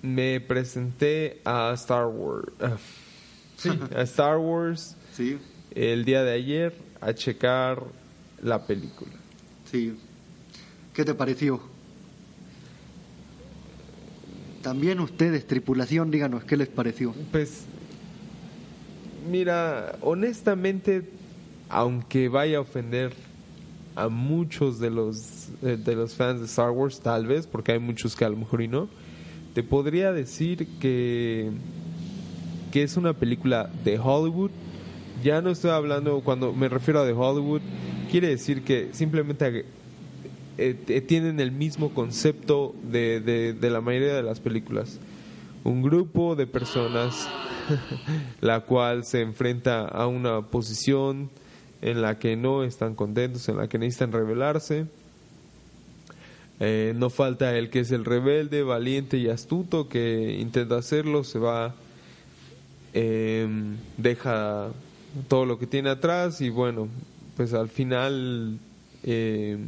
[0.01, 2.49] Me presenté a Star Wars.
[2.61, 2.77] ah,
[3.59, 5.37] sí, a Star Wars Sí,
[5.75, 7.83] el día de ayer a checar
[8.43, 9.13] la película.
[9.71, 9.97] sí.
[10.93, 11.61] ¿Qué te pareció?
[14.63, 17.15] También ustedes, tripulación, díganos qué les pareció.
[17.31, 17.67] Pues,
[19.31, 21.03] mira, honestamente,
[21.69, 23.13] aunque vaya a ofender
[23.95, 27.79] a muchos de los eh, de los fans de Star Wars, tal vez, porque hay
[27.79, 28.89] muchos que a lo mejor y no,
[29.53, 31.51] te podría decir que
[32.73, 34.51] que es una película de Hollywood.
[35.23, 37.63] Ya no estoy hablando cuando me refiero a de Hollywood,
[38.11, 39.65] quiere decir que simplemente
[40.59, 44.99] eh, eh, tienen el mismo concepto de, de, de la mayoría de las películas.
[45.65, 47.29] Un grupo de personas
[48.41, 51.31] la cual se enfrenta a una posición
[51.83, 54.87] en la que no están contentos, en la que necesitan rebelarse.
[56.59, 61.39] Eh, no falta el que es el rebelde, valiente y astuto que intenta hacerlo, se
[61.39, 61.75] va,
[62.95, 63.47] eh,
[63.99, 64.69] deja
[65.29, 66.89] todo lo que tiene atrás y bueno,
[67.37, 68.59] pues al final
[69.03, 69.59] eh,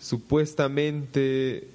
[0.00, 1.68] supuestamente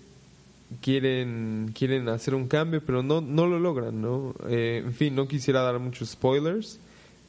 [0.82, 5.28] quieren quieren hacer un cambio pero no no lo logran no Eh, en fin no
[5.28, 6.80] quisiera dar muchos spoilers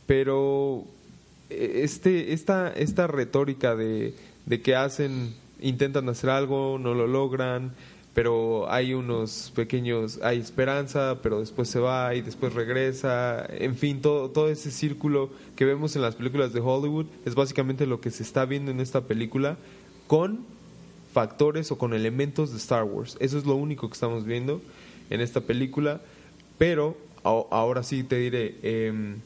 [0.06, 0.84] pero
[1.50, 4.14] eh, este esta esta retórica de,
[4.46, 7.72] de que hacen intentan hacer algo no lo logran
[8.14, 14.00] pero hay unos pequeños hay esperanza pero después se va y después regresa en fin
[14.00, 18.10] todo todo ese círculo que vemos en las películas de Hollywood es básicamente lo que
[18.10, 19.56] se está viendo en esta película
[20.06, 20.54] con
[21.14, 23.16] factores o con elementos de Star Wars.
[23.20, 24.60] Eso es lo único que estamos viendo
[25.08, 26.00] en esta película.
[26.58, 29.20] Pero ahora sí te diré, em,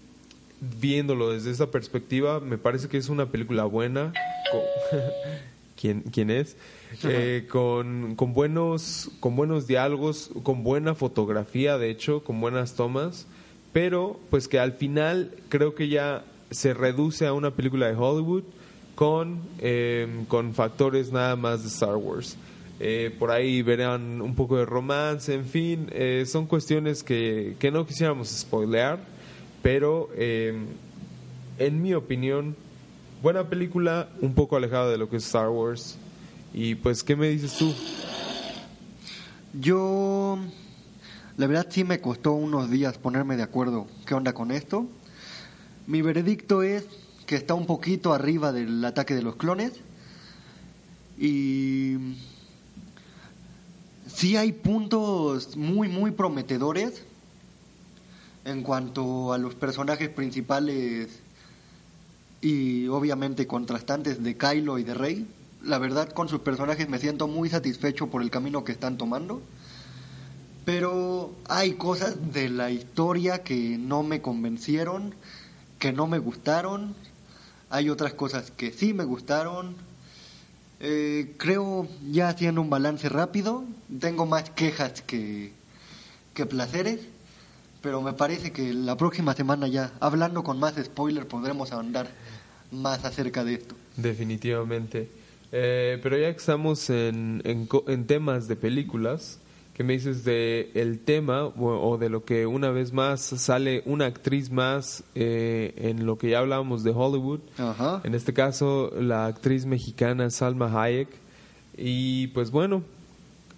[0.61, 4.13] viéndolo desde esa perspectiva, me parece que es una película buena.
[5.81, 6.57] ¿Quién, quién es?
[7.05, 13.27] Eh, con, con, buenos, con buenos diálogos, con buena fotografía, de hecho, con buenas tomas.
[13.73, 18.45] Pero, pues que al final creo que ya se reduce a una película de Hollywood
[18.95, 22.37] con, eh, con factores nada más de Star Wars.
[22.81, 27.73] Eh, por ahí verán un poco de romance, en fin, eh, son cuestiones que, que
[27.73, 29.01] no quisiéramos spoilear,
[29.63, 30.55] pero eh,
[31.59, 32.55] en mi opinión,
[33.21, 35.99] buena película, un poco alejada de lo que es Star Wars.
[36.53, 37.75] Y pues, ¿qué me dices tú?
[39.61, 40.39] Yo,
[41.37, 44.87] la verdad sí me costó unos días ponerme de acuerdo qué onda con esto.
[45.87, 46.85] Mi veredicto es
[47.27, 49.73] que está un poquito arriba del ataque de los clones.
[51.19, 51.97] Y
[54.07, 57.03] sí hay puntos muy, muy prometedores
[58.45, 61.21] en cuanto a los personajes principales
[62.41, 65.27] y obviamente contrastantes de Kylo y de Rey.
[65.69, 69.43] La verdad con sus personajes me siento muy satisfecho por el camino que están tomando.
[70.65, 75.15] Pero hay cosas de la historia que no me convencieron,
[75.79, 76.95] que no me gustaron.
[77.69, 79.77] Hay otras cosas que sí me gustaron.
[80.81, 83.65] Eh, creo, ya haciendo un balance rápido,
[84.01, 85.53] tengo más quejas que,
[86.33, 87.01] que placeres.
[87.83, 92.09] Pero me parece que la próxima semana ya, hablando con más spoiler, podremos ahondar
[92.73, 93.75] más acerca de esto.
[93.97, 95.18] Definitivamente.
[95.53, 99.41] Eh, pero ya que estamos en, en, en temas de películas,
[99.75, 103.83] ¿qué me dices de el tema o, o de lo que una vez más sale
[103.87, 107.41] una actriz más eh, en lo que ya hablábamos de Hollywood?
[107.57, 108.01] Ajá.
[108.05, 111.09] En este caso, la actriz mexicana Salma Hayek.
[111.77, 112.83] Y pues bueno,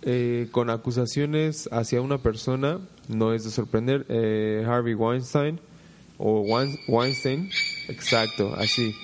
[0.03, 5.59] eh, con acusaciones hacia una persona, no es de sorprender, eh, Harvey Weinstein,
[6.23, 7.49] o Wein- Weinstein,
[7.89, 8.95] exacto, así.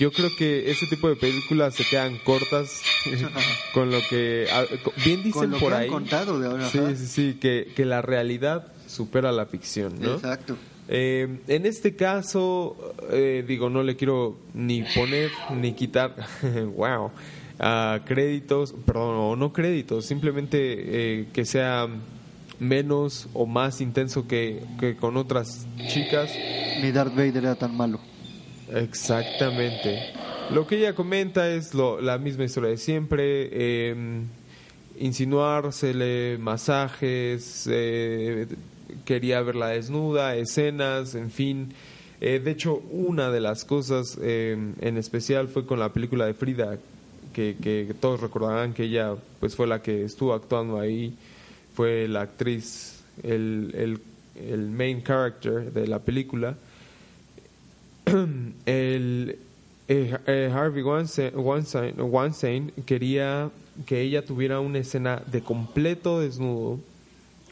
[0.00, 2.82] Yo creo que ese tipo de películas se quedan cortas
[3.74, 4.64] con lo que, ah,
[5.04, 5.88] bien dicen Con lo por que han ahí.
[5.88, 6.68] contado de ahora.
[6.68, 10.14] Sí, sí, sí, que, que la realidad supera la ficción, ¿no?
[10.14, 10.56] Exacto.
[10.88, 16.14] Eh, en este caso, eh, digo, no le quiero ni poner ni quitar,
[16.76, 17.10] wow,
[18.04, 20.56] créditos, perdón, o no créditos, simplemente
[21.20, 21.88] eh, que sea
[22.58, 26.30] menos o más intenso que, que con otras chicas.
[26.80, 28.00] Ni Darth Vader era tan malo.
[28.72, 30.12] Exactamente.
[30.50, 33.48] Lo que ella comenta es lo, la misma historia de siempre.
[33.50, 34.24] eh,
[34.98, 38.46] insinuársele masajes, eh,
[39.04, 41.72] quería verla desnuda, escenas, en fin.
[42.20, 46.34] Eh, de hecho, una de las cosas eh, en especial fue con la película de
[46.34, 46.78] Frida,
[47.32, 51.14] que, que todos recordarán que ella pues fue la que estuvo actuando ahí,
[51.74, 54.00] fue la actriz, el, el,
[54.48, 56.56] el main character de la película
[58.66, 59.38] el
[59.88, 63.50] eh, eh, Harvey Weinstein, quería
[63.86, 66.78] que ella tuviera una escena de completo desnudo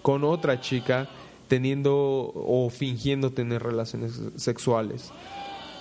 [0.03, 1.09] con otra chica
[1.49, 5.11] teniendo o fingiendo tener relaciones sexuales.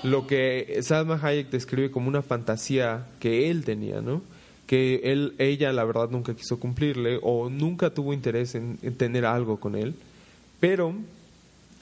[0.04, 4.22] Lo que Salma Hayek describe como una fantasía que él tenía, ¿no?
[4.72, 9.26] Que él, ella la verdad nunca quiso cumplirle o nunca tuvo interés en, en tener
[9.26, 9.96] algo con él,
[10.62, 10.96] pero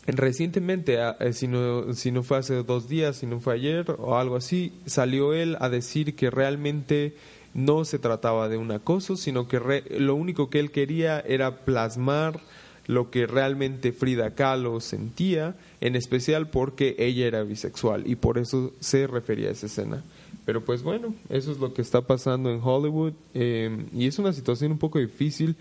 [0.08, 3.86] Recientemente, ah, eh, si no, si no fue hace dos días, si no fue ayer
[4.00, 7.14] o algo así, salió él a decir que realmente
[7.54, 11.58] no se trataba de un acoso, sino que re- lo único que él quería era
[11.58, 12.40] plasmar
[12.88, 18.74] lo que realmente Frida Kahlo sentía, en especial porque ella era bisexual y por eso
[18.80, 20.04] se refería a esa escena.
[20.50, 24.34] Pero pues bueno, eso es lo que está pasando en Hollywood eh, y es una
[24.34, 25.56] situación un poco difícil.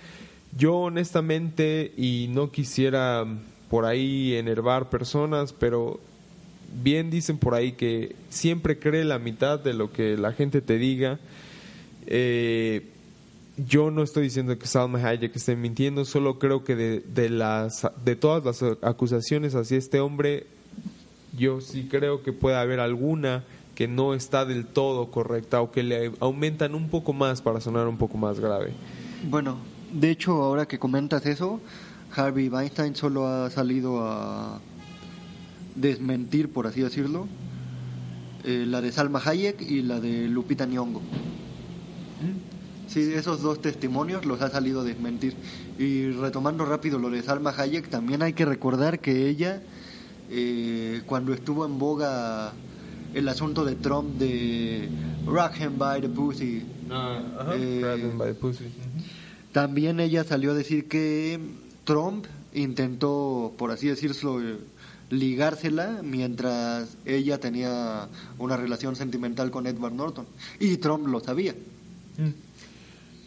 [0.57, 3.27] Yo honestamente, y no quisiera
[3.69, 6.01] por ahí enervar personas, pero
[6.83, 10.79] bien dicen por ahí que siempre cree la mitad de lo que la gente te
[10.79, 11.21] diga.
[12.07, 12.87] Eh,
[13.59, 17.87] yo no estoy diciendo que Salma Hayek esté mintiendo, solo creo que de, de, las,
[18.07, 20.47] de todas las acusaciones hacia este hombre,
[21.37, 23.45] yo sí creo que puede haber alguna
[23.79, 27.87] que no está del todo correcta o que le aumentan un poco más para sonar
[27.87, 28.73] un poco más grave.
[29.31, 29.59] Bueno,
[29.93, 31.61] de hecho, ahora que comentas eso,
[32.17, 34.59] Harvey Weinstein solo ha salido a
[35.77, 37.29] desmentir, por así decirlo,
[38.43, 41.01] eh, la de Salma Hayek y la de Lupita Nyong'o.
[42.89, 45.37] Sí, esos dos testimonios los ha salido a desmentir.
[45.79, 49.63] Y retomando rápido lo de Salma Hayek, también hay que recordar que ella,
[50.31, 52.55] eh, cuando estuvo en boga
[53.15, 54.89] el asunto de Trump de
[55.27, 56.65] Rock him by the pussy.
[57.53, 58.35] Eh,
[59.53, 61.39] también ella salió a decir que
[61.85, 64.41] Trump intentó, por así decirlo,
[65.11, 70.27] ligársela mientras ella tenía una relación sentimental con Edward Norton.
[70.61, 71.55] Y Trump lo sabía.
[72.19, 72.31] Mm.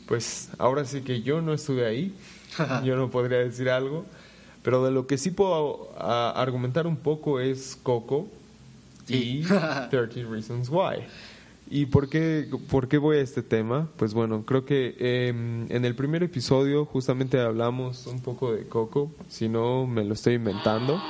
[0.07, 2.13] Pues ahora sí que yo no estuve ahí,
[2.83, 4.05] yo no podría decir algo,
[4.63, 8.27] pero de lo que sí puedo argumentar un poco es Coco,
[9.07, 9.41] y
[9.89, 11.05] 13 Reasons Why.
[11.69, 13.87] ¿Y por qué, por qué voy a este tema?
[13.95, 19.09] Pues bueno, creo que em, en el primer episodio justamente hablamos un poco de Coco,
[19.29, 21.01] si no me lo estoy inventando.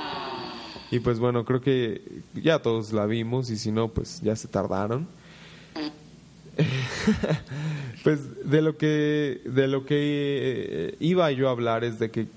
[0.92, 4.48] Y pues bueno, creo que ya todos la vimos y si no, pues ya se
[4.48, 5.08] tardaron.
[8.04, 12.28] pues de lo que de lo que eh, iba yo a hablar es de que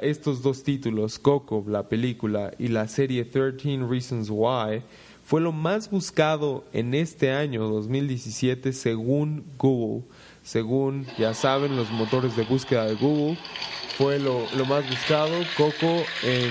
[0.00, 4.82] estos dos títulos, Coco, la película, y la serie 13 Reasons Why,
[5.24, 10.04] fue lo más buscado en este año 2017 según Google.
[10.42, 13.36] Según, ya saben, los motores de búsqueda de Google,
[13.98, 16.50] fue lo, más buscado, Coco, en,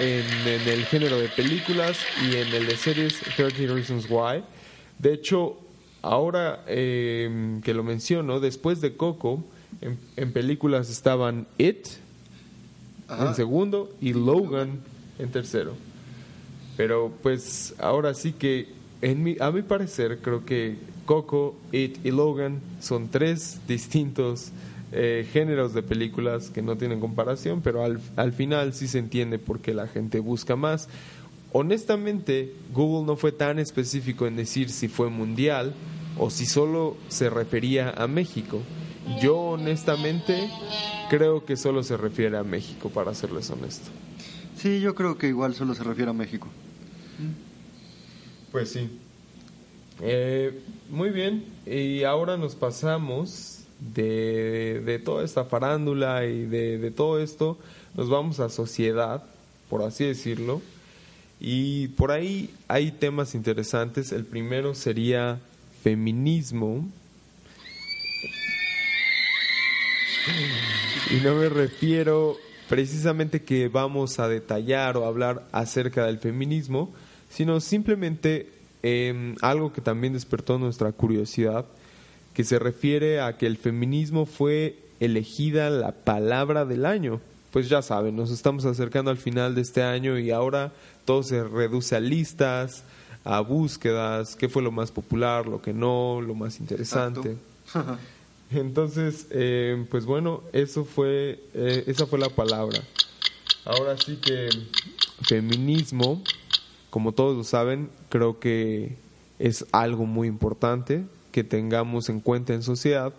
[0.00, 4.42] en, el género de películas y en el de series 13 Reasons Why.
[4.98, 5.56] De hecho,
[6.02, 9.44] ahora eh, que lo menciono, después de Coco,
[10.16, 11.86] en, películas estaban It
[13.08, 14.80] en segundo y Logan
[15.18, 15.74] en tercero.
[16.76, 18.68] Pero pues ahora sí que
[19.02, 24.52] en mi, a mi parecer creo que Coco, It y Logan son tres distintos
[24.92, 29.38] eh, géneros de películas que no tienen comparación, pero al, al final sí se entiende
[29.38, 30.88] por qué la gente busca más.
[31.52, 35.74] Honestamente, Google no fue tan específico en decir si fue mundial
[36.16, 38.60] o si solo se refería a México.
[39.20, 40.50] Yo honestamente
[41.08, 43.90] creo que solo se refiere a México, para serles honesto.
[44.56, 46.48] Sí, yo creo que igual solo se refiere a México.
[48.52, 48.90] Pues sí.
[50.02, 53.60] Eh, muy bien, y ahora nos pasamos
[53.94, 57.58] de, de toda esta farándula y de, de, todo esto,
[57.94, 59.22] nos vamos a sociedad,
[59.68, 60.62] por así decirlo,
[61.38, 64.12] y por ahí hay temas interesantes.
[64.12, 65.38] El primero sería
[65.82, 66.86] feminismo,
[71.10, 72.36] Y no me refiero
[72.68, 76.92] precisamente que vamos a detallar o hablar acerca del feminismo,
[77.28, 78.48] sino simplemente
[78.82, 81.64] eh, algo que también despertó nuestra curiosidad,
[82.34, 87.20] que se refiere a que el feminismo fue elegida la palabra del año.
[87.50, 90.72] Pues ya saben, nos estamos acercando al final de este año y ahora
[91.04, 92.84] todo se reduce a listas,
[93.24, 97.36] a búsquedas, qué fue lo más popular, lo que no, lo más interesante.
[98.52, 102.80] Entonces, eh, pues bueno, eso fue, eh, esa fue la palabra.
[103.64, 104.48] Ahora sí que
[105.22, 106.22] feminismo,
[106.90, 108.96] como todos lo saben, creo que
[109.38, 113.12] es algo muy importante que tengamos en cuenta en sociedad,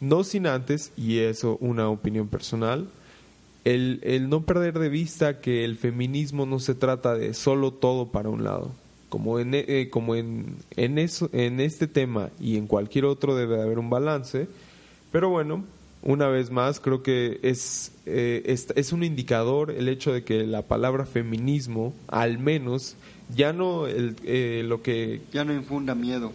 [0.00, 2.88] no sin antes, y eso una opinión personal,
[3.64, 8.08] el, el no perder de vista que el feminismo no se trata de solo todo
[8.12, 8.70] para un lado.
[9.08, 13.60] Como en, eh, como en, en, eso, en este tema y en cualquier otro debe
[13.60, 14.48] haber un balance,
[15.10, 15.64] pero bueno,
[16.02, 20.62] una vez más, creo que es, eh, es, un indicador el hecho de que la
[20.62, 22.96] palabra feminismo, al menos,
[23.34, 25.20] ya no el, eh, lo que...
[25.32, 26.32] Ya no infunda miedo.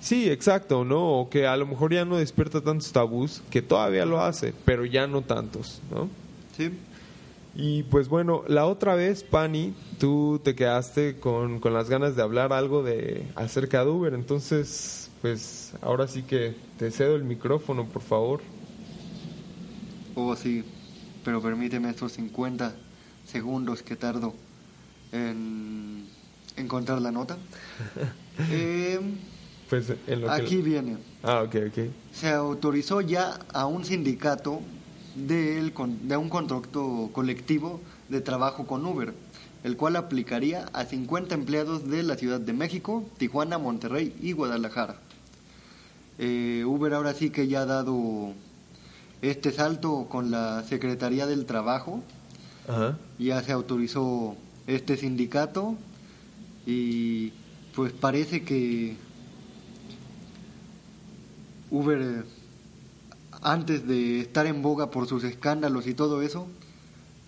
[0.00, 1.20] Sí, exacto, ¿no?
[1.20, 4.84] O que a lo mejor ya no despierta tantos tabús, que todavía lo hace, pero
[4.84, 6.08] ya no tantos, ¿no?
[6.56, 6.70] Sí.
[7.54, 12.22] Y pues bueno, la otra vez, Pani, tú te quedaste con, con las ganas de
[12.22, 17.84] hablar algo de acerca de Uber, entonces pues ahora sí que te cedo el micrófono,
[17.86, 18.40] por favor.
[20.14, 20.62] Oh, sí,
[21.24, 22.72] pero permíteme estos 50
[23.26, 24.34] segundos que tardo
[25.10, 26.04] en
[26.56, 27.36] encontrar la nota.
[28.50, 29.00] Eh,
[29.70, 30.98] Pues en lo que- aquí viene.
[31.22, 31.78] Ah, ok, ok.
[32.12, 34.60] Se autorizó ya a un sindicato
[35.72, 39.14] con- de un contrato colectivo de trabajo con Uber,
[39.64, 45.00] el cual aplicaría a 50 empleados de la Ciudad de México, Tijuana, Monterrey y Guadalajara.
[46.18, 48.32] Eh, Uber ahora sí que ya ha dado
[49.22, 52.02] este salto con la Secretaría del Trabajo,
[52.68, 52.98] Ajá.
[53.18, 54.36] ya se autorizó
[54.66, 55.76] este sindicato
[56.66, 57.32] y
[57.74, 58.96] pues parece que
[61.70, 62.24] Uber
[63.42, 66.46] antes de estar en boga por sus escándalos y todo eso,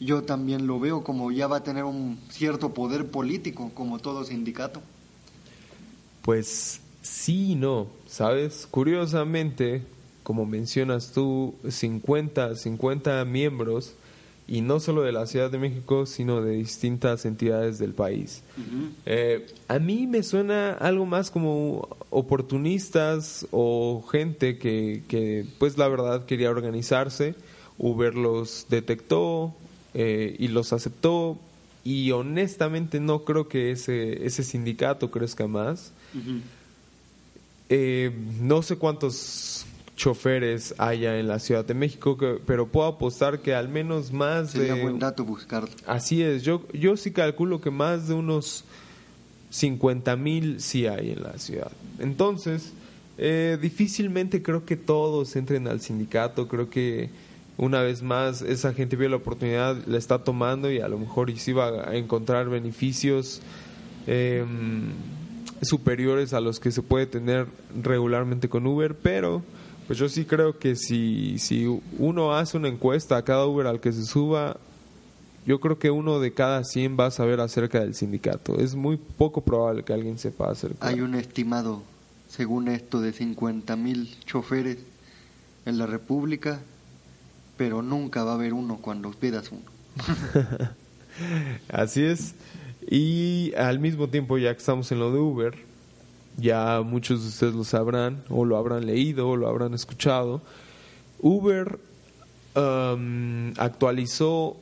[0.00, 4.24] yo también lo veo como ya va a tener un cierto poder político como todo
[4.24, 4.80] sindicato.
[6.22, 8.68] Pues sí y no, ¿sabes?
[8.70, 9.82] Curiosamente,
[10.22, 13.94] como mencionas tú, 50, 50 miembros,
[14.46, 18.42] y no solo de la Ciudad de México, sino de distintas entidades del país.
[19.04, 25.86] Eh, a mí me suena algo más como oportunistas o gente que, que, pues la
[25.88, 27.34] verdad quería organizarse.
[27.76, 29.54] Uber los detectó
[29.92, 31.38] eh, y los aceptó
[31.84, 35.92] y honestamente no creo que ese, ese sindicato crezca más.
[37.68, 38.10] Eh,
[38.40, 39.64] no sé cuántos
[39.96, 44.52] choferes haya en la Ciudad de México, que- pero puedo apostar que al menos más
[44.52, 44.82] Sería de...
[44.82, 45.68] buen dato buscarlo.
[45.86, 48.64] Así es, yo, yo sí calculo que más de unos
[49.50, 51.72] 50 mil sí hay en la ciudad.
[51.98, 52.72] Entonces,
[53.18, 57.10] eh, difícilmente creo que todos entren al sindicato, creo que
[57.56, 61.28] una vez más esa gente vio la oportunidad, la está tomando y a lo mejor
[61.28, 63.40] y sí va a encontrar beneficios
[64.06, 64.44] eh,
[65.62, 67.46] superiores a los que se puede tener
[67.82, 69.42] regularmente con Uber, pero
[69.86, 71.66] pues yo sí creo que si, si
[71.98, 74.58] uno hace una encuesta a cada Uber al que se suba,
[75.46, 78.60] yo creo que uno de cada 100 va a saber acerca del sindicato.
[78.60, 80.86] Es muy poco probable que alguien sepa acerca.
[80.86, 81.82] Hay un estimado,
[82.28, 84.76] según esto, de 50 mil choferes
[85.64, 86.60] en la República,
[87.56, 89.62] pero nunca va a haber uno cuando pidas uno.
[91.72, 92.34] Así es.
[92.90, 95.54] Y al mismo tiempo, ya que estamos en lo de Uber,
[96.38, 100.40] ya muchos de ustedes lo sabrán, o lo habrán leído, o lo habrán escuchado.
[101.20, 101.78] Uber
[102.54, 104.56] um, actualizó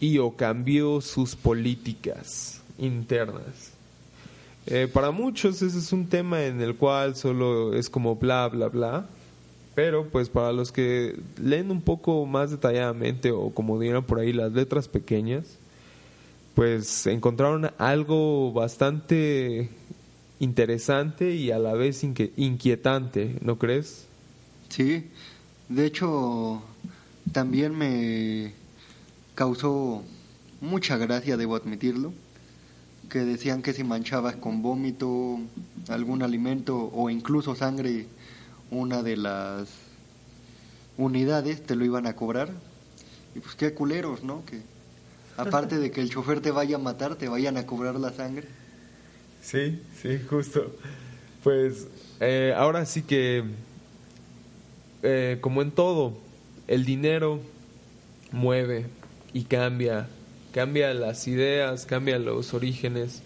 [0.00, 3.72] y o cambió sus políticas internas.
[4.66, 8.68] Eh, para muchos ese es un tema en el cual solo es como bla, bla,
[8.68, 9.06] bla.
[9.74, 14.32] Pero pues para los que leen un poco más detalladamente o como dirán por ahí
[14.32, 15.59] las letras pequeñas,
[16.54, 19.70] pues encontraron algo bastante
[20.40, 24.06] interesante y a la vez inquietante, ¿no crees?
[24.68, 25.08] Sí,
[25.68, 26.62] de hecho,
[27.32, 28.52] también me
[29.34, 30.02] causó
[30.60, 32.12] mucha gracia, debo admitirlo,
[33.08, 35.38] que decían que si manchabas con vómito,
[35.88, 38.06] algún alimento o incluso sangre
[38.70, 39.68] una de las
[40.96, 42.50] unidades, te lo iban a cobrar.
[43.34, 44.44] Y pues qué culeros, ¿no?
[44.44, 44.60] Que
[45.40, 48.46] aparte de que el chofer te vaya a matar, te vayan a cobrar la sangre.
[49.42, 50.76] Sí, sí, justo.
[51.42, 51.86] Pues
[52.20, 53.44] eh, ahora sí que,
[55.02, 56.18] eh, como en todo,
[56.68, 57.40] el dinero
[58.30, 58.86] mueve
[59.32, 60.08] y cambia,
[60.52, 63.22] cambia las ideas, cambia los orígenes.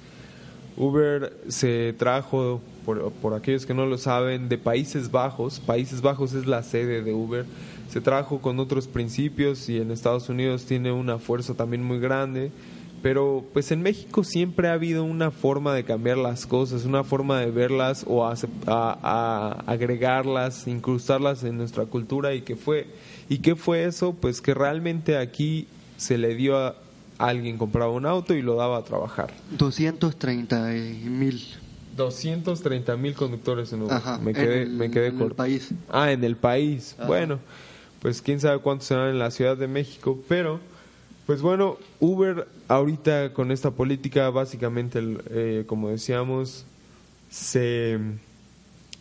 [0.76, 5.60] Uber se trajo, por, por aquellos que no lo saben, de Países Bajos.
[5.60, 7.44] Países Bajos es la sede de Uber.
[7.91, 12.51] Se trajo con otros principios y en Estados Unidos tiene una fuerza también muy grande.
[13.03, 17.39] Pero pues en México siempre ha habido una forma de cambiar las cosas, una forma
[17.39, 18.35] de verlas o a,
[18.66, 22.87] a agregarlas, incrustarlas en nuestra cultura y que fue
[23.28, 25.66] y qué fue eso, pues que realmente aquí
[25.99, 26.76] se le dio a
[27.18, 29.35] alguien compraba un auto y lo daba a trabajar.
[29.59, 30.66] 230
[31.05, 31.43] mil.
[31.97, 33.95] 230 mil conductores en Uber.
[33.95, 35.70] Ajá, me en quedé, el- me quedé en el país.
[35.91, 36.95] Ah, en el país.
[36.99, 37.07] Ajá.
[37.07, 37.39] Bueno,
[38.05, 40.61] pues quién sabe cuántos serán en la Ciudad de México, pero
[41.24, 45.00] pues bueno, Uber ahorita con esta política básicamente,
[45.30, 46.66] eh, como decíamos,
[47.30, 47.98] se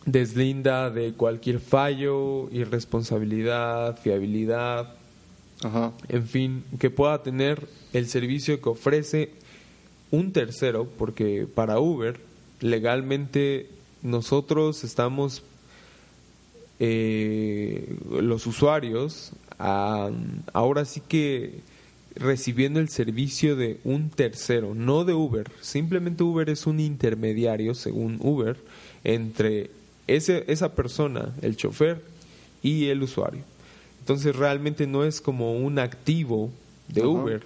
[0.06, 4.94] deslinda de cualquier fallo, irresponsabilidad, fiabilidad,
[5.62, 5.92] Ajá.
[6.08, 9.32] en fin, que pueda tener el servicio que ofrece
[10.12, 12.18] un tercero, porque para Uber
[12.60, 13.68] legalmente
[14.00, 15.42] nosotros estamos,
[16.86, 20.10] eh, los usuarios, ah,
[20.52, 21.60] ahora sí que
[22.14, 25.50] recibiendo el servicio de un tercero, no de Uber.
[25.62, 28.58] Simplemente Uber es un intermediario, según Uber,
[29.02, 29.70] entre
[30.06, 32.02] ese, esa persona, el chofer,
[32.62, 33.44] y el usuario.
[34.00, 36.50] Entonces realmente no es como un activo
[36.88, 37.06] de.
[37.06, 37.42] Uber,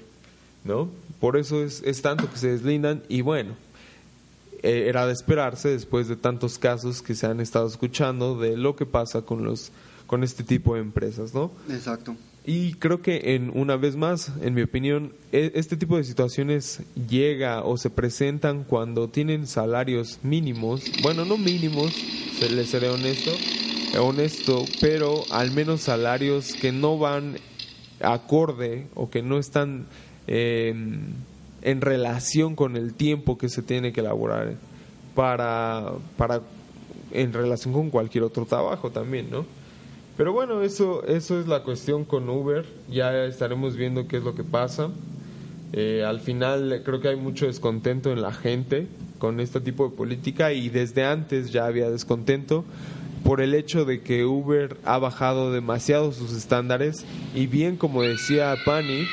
[0.64, 0.88] ¿no?
[1.20, 3.54] Por eso es, es tanto que se deslindan y bueno,
[4.62, 8.76] eh, era de esperarse después de tantos casos que se han estado escuchando de lo
[8.76, 9.72] que pasa con los
[10.06, 11.50] con este tipo de empresas, ¿no?
[11.68, 12.16] Exacto.
[12.46, 16.80] Y creo que en una vez más, en mi opinión, e- este tipo de situaciones
[17.10, 21.92] llega o se presentan cuando tienen salarios mínimos, bueno, no mínimos,
[22.38, 23.30] se les seré honesto,
[23.94, 27.36] eh, honesto, pero al menos salarios que no van
[28.00, 29.86] acorde o que no están
[30.26, 30.74] eh,
[31.62, 34.54] en relación con el tiempo que se tiene que elaborar
[35.14, 36.40] para, para
[37.12, 39.44] en relación con cualquier otro trabajo también, ¿no?
[40.16, 42.66] Pero bueno, eso, eso es la cuestión con Uber.
[42.90, 44.90] Ya estaremos viendo qué es lo que pasa.
[45.72, 48.88] Eh, al final creo que hay mucho descontento en la gente
[49.18, 52.64] con este tipo de política y desde antes ya había descontento
[53.22, 57.04] por el hecho de que Uber ha bajado demasiado sus estándares
[57.34, 59.06] y bien como decía Pani,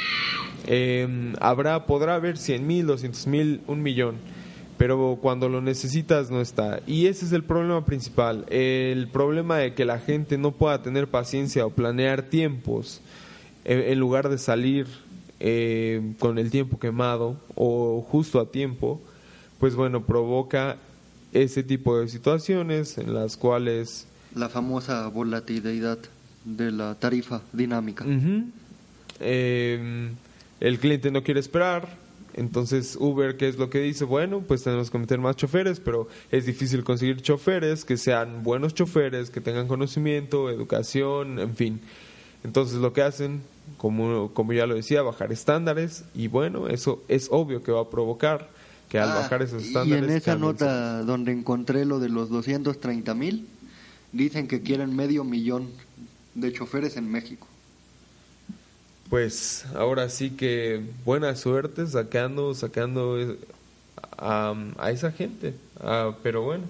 [0.68, 4.16] eh, habrá, podrá haber 100 mil, 200 mil, un millón,
[4.78, 6.82] pero cuando lo necesitas no está.
[6.88, 11.08] Y ese es el problema principal, el problema de que la gente no pueda tener
[11.08, 13.02] paciencia o planear tiempos
[13.64, 14.88] en, en lugar de salir
[15.40, 19.02] eh, con el tiempo quemado o justo a tiempo,
[19.60, 20.78] pues bueno, provoca
[21.34, 25.98] ese tipo de situaciones en las cuales La famosa volatilidad
[26.46, 28.06] de la tarifa dinámica.
[28.06, 28.46] Ujú.
[29.20, 30.10] Eh,
[30.66, 31.88] el cliente no quiere esperar,
[32.34, 34.04] entonces Uber, ¿qué es lo que dice?
[34.04, 38.74] Bueno, pues tenemos que meter más choferes, pero es difícil conseguir choferes que sean buenos
[38.74, 41.82] choferes, que tengan conocimiento, educación, en fin.
[42.44, 43.44] Entonces lo que hacen,
[43.78, 47.90] como, como ya lo decía, bajar estándares y bueno, eso es obvio que va a
[47.92, 48.50] provocar
[48.90, 50.04] que al Ah, bajar esos y estándares...
[50.04, 53.48] en esa nota donde encontré lo de los 230 mil,
[54.14, 55.70] dicen que quieren medio millón
[56.34, 57.48] de choferes en México.
[59.10, 63.38] Pues ahora sí que buena suerte sacando, sacando eh,
[64.18, 64.56] a,
[64.92, 65.54] esa gente.
[65.80, 66.64] Ah, pero bueno,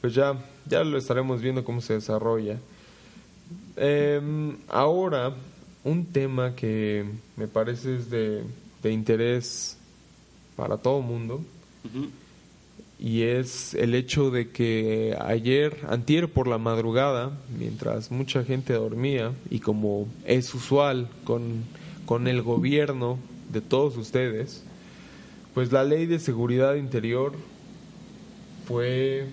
[0.00, 2.58] pues ya, ya lo estaremos viendo cómo se desarrolla.
[3.76, 5.32] Em, ahora,
[5.84, 7.04] un tema que
[7.36, 8.42] me parece es de,
[8.82, 9.76] de interés
[10.56, 11.40] para todo mundo
[12.98, 19.32] y es el hecho de que ayer, antier por la madrugada, mientras mucha gente dormía
[19.50, 21.64] y como es usual con,
[22.06, 23.18] con el gobierno
[23.52, 24.64] de todos ustedes,
[25.54, 27.34] pues la ley de seguridad interior
[28.66, 29.26] fue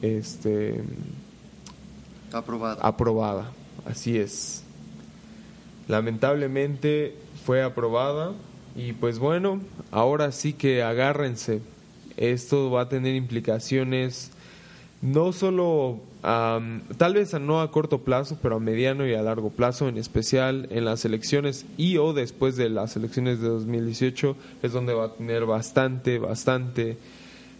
[0.00, 0.82] este
[2.32, 2.84] Aprobado.
[2.84, 3.52] aprobada,
[3.84, 4.62] así es.
[5.86, 8.32] Lamentablemente fue aprobada
[8.76, 9.60] y pues bueno,
[9.90, 11.60] ahora sí que agárrense.
[12.16, 14.30] Esto va a tener implicaciones
[15.02, 19.22] no solo am, tal vez a no a corto plazo, pero a mediano y a
[19.22, 24.36] largo plazo, en especial en las elecciones y o después de las elecciones de 2018
[24.62, 26.98] es donde va a tener bastante, bastante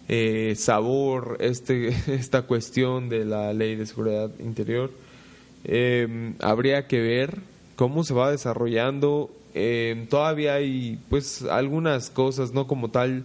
[0.09, 4.91] eh, sabor este, esta cuestión de la ley de seguridad interior.
[5.65, 7.39] Eh, habría que ver
[7.77, 9.31] cómo se va desarrollando.
[9.55, 13.25] Eh, todavía hay pues algunas cosas, no como tal,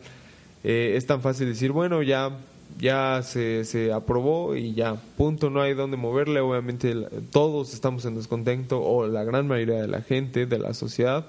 [0.63, 2.31] eh, es tan fácil decir, bueno, ya
[2.77, 6.39] ya se, se aprobó y ya, punto, no hay dónde moverle.
[6.41, 6.93] Obviamente
[7.31, 11.27] todos estamos en descontento o la gran mayoría de la gente, de la sociedad.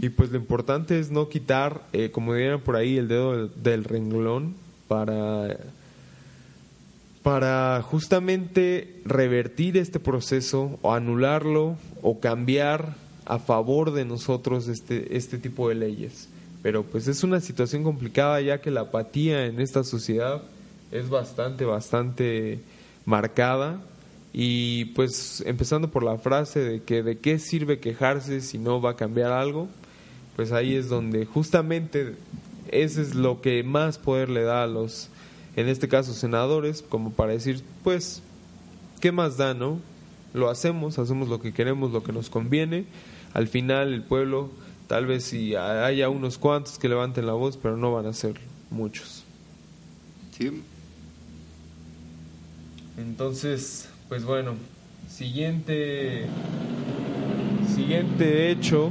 [0.00, 3.62] Y pues lo importante es no quitar, eh, como dirían por ahí, el dedo del,
[3.62, 4.54] del renglón
[4.88, 5.58] para,
[7.22, 12.94] para justamente revertir este proceso o anularlo o cambiar
[13.26, 16.28] a favor de nosotros este, este tipo de leyes.
[16.62, 20.42] Pero pues es una situación complicada ya que la apatía en esta sociedad
[20.92, 22.60] es bastante, bastante
[23.04, 23.80] marcada.
[24.32, 28.90] Y pues empezando por la frase de que de qué sirve quejarse si no va
[28.90, 29.68] a cambiar algo,
[30.36, 32.14] pues ahí es donde justamente
[32.70, 35.08] ese es lo que más poder le da a los,
[35.56, 38.22] en este caso, senadores, como para decir, pues,
[39.00, 39.80] ¿qué más da, no?
[40.34, 42.84] Lo hacemos, hacemos lo que queremos, lo que nos conviene.
[43.34, 44.50] Al final el pueblo,
[44.86, 48.34] tal vez si haya unos cuantos que levanten la voz, pero no van a ser
[48.70, 49.24] muchos.
[50.36, 50.62] ¿Sí?
[52.98, 54.54] Entonces, pues bueno,
[55.08, 56.26] siguiente
[57.74, 58.90] siguiente hecho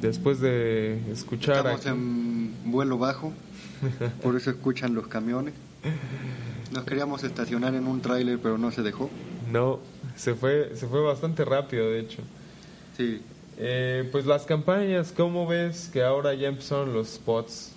[0.00, 3.32] después de escuchar Estamos aquí- en vuelo bajo,
[4.22, 5.54] por eso escuchan los camiones.
[6.72, 9.08] Nos queríamos estacionar en un tráiler, pero no se dejó.
[9.50, 9.80] No
[10.16, 12.22] se fue se fue bastante rápido de hecho.
[12.96, 13.20] Sí,
[13.56, 17.72] Eh, pues las campañas, ¿cómo ves que ahora ya empezaron los spots?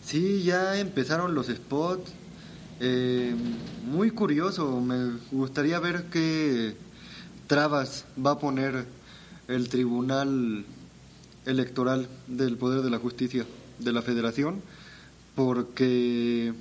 [0.00, 2.12] sí, ya empezaron los spots.
[2.80, 3.34] Eh,
[3.84, 6.76] muy curioso, me gustaría ver qué
[7.46, 8.86] trabas va a poner
[9.48, 10.64] el Tribunal
[11.46, 13.46] Electoral del Poder de la Justicia
[13.78, 14.62] de la federación,
[15.34, 16.52] porque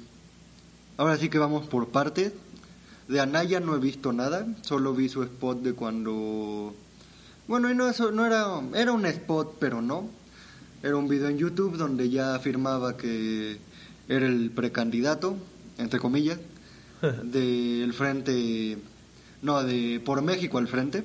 [0.98, 2.34] ahora sí que vamos por partes.
[3.08, 6.76] De Anaya no he visto nada, solo vi su spot de cuando...
[7.48, 10.10] Bueno, y no, eso no era, era un spot, pero no.
[10.84, 13.58] Era un video en YouTube donde ya afirmaba que
[14.10, 15.38] era el precandidato,
[15.78, 16.40] entre comillas,
[17.24, 18.78] del frente,
[19.42, 21.04] no, de por México al frente.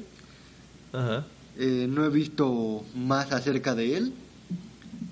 [0.92, 1.24] Ajá.
[1.58, 4.14] Eh, no he visto más acerca de él,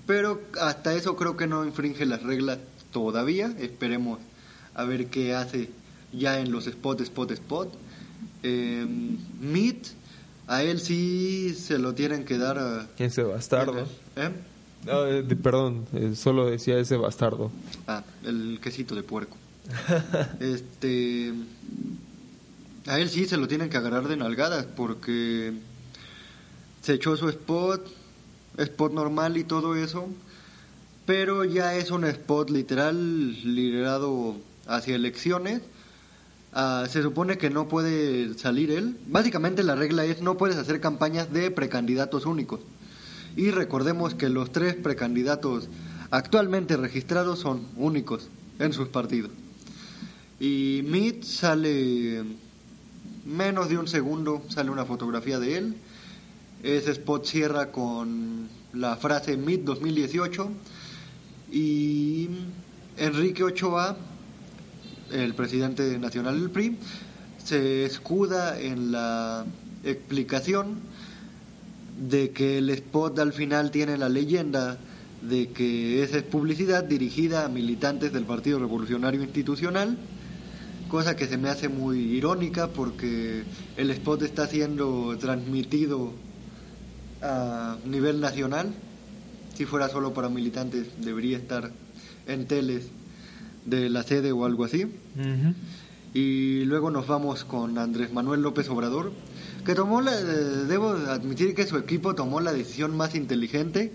[0.06, 2.58] pero hasta eso creo que no infringe las reglas
[2.92, 3.54] todavía.
[3.58, 4.18] Esperemos
[4.74, 5.70] a ver qué hace
[6.12, 7.72] ya en los spot, spot, spot.
[8.42, 8.86] Eh,
[9.40, 9.76] Meat,
[10.46, 12.88] a él sí se lo tienen que dar a...
[12.98, 13.86] Ese bastardo.
[14.16, 14.30] ¿Eh?
[14.86, 17.50] No, eh, de- perdón, eh, solo decía ese bastardo.
[17.86, 19.36] Ah, el quesito de puerco.
[20.40, 21.32] este.
[22.86, 25.52] A él sí se lo tienen que agarrar de nalgadas porque
[26.82, 27.86] se echó su spot,
[28.56, 30.08] spot normal y todo eso,
[31.04, 34.34] pero ya es un spot literal liderado
[34.66, 35.60] hacia elecciones.
[36.52, 38.96] Ah, se supone que no puede salir él.
[39.06, 42.60] Básicamente la regla es no puedes hacer campañas de precandidatos únicos.
[43.36, 45.68] Y recordemos que los tres precandidatos
[46.10, 48.28] actualmente registrados son únicos
[48.58, 49.30] en sus partidos.
[50.40, 52.24] Y Meet sale
[53.24, 55.76] menos de un segundo, sale una fotografía de él.
[56.64, 60.50] Ese spot cierra con la frase Meet 2018.
[61.52, 62.28] Y
[62.96, 63.96] Enrique Ochoa,
[65.12, 66.76] el presidente nacional del PRI,
[67.44, 69.44] se escuda en la
[69.84, 70.76] explicación
[72.08, 74.78] de que el spot al final tiene la leyenda
[75.22, 79.98] de que esa es publicidad dirigida a militantes del Partido Revolucionario Institucional,
[80.88, 83.44] cosa que se me hace muy irónica porque
[83.76, 86.12] el spot está siendo transmitido
[87.22, 88.72] a nivel nacional.
[89.54, 91.70] Si fuera solo para militantes debería estar
[92.26, 92.88] en teles
[93.64, 94.86] de la sede o algo así.
[96.12, 99.12] Y luego nos vamos con Andrés Manuel López Obrador,
[99.64, 100.24] que tomó la, eh,
[100.66, 103.92] debo admitir que su equipo tomó la decisión más inteligente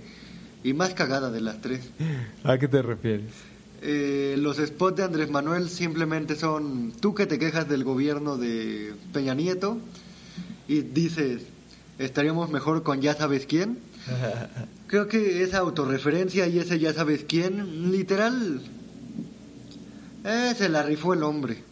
[0.64, 1.82] y más cagada de las tres.
[2.44, 3.32] ¿A qué te refieres?
[3.82, 8.94] Eh, los spots de Andrés Manuel simplemente son tú que te quejas del gobierno de
[9.12, 9.78] Peña Nieto
[10.68, 11.44] y dices,
[12.00, 13.78] estaríamos mejor con ya sabes quién.
[14.88, 18.62] Creo que esa autorreferencia y ese ya sabes quién, literal,
[20.26, 21.64] eh, se la rifó el hombre.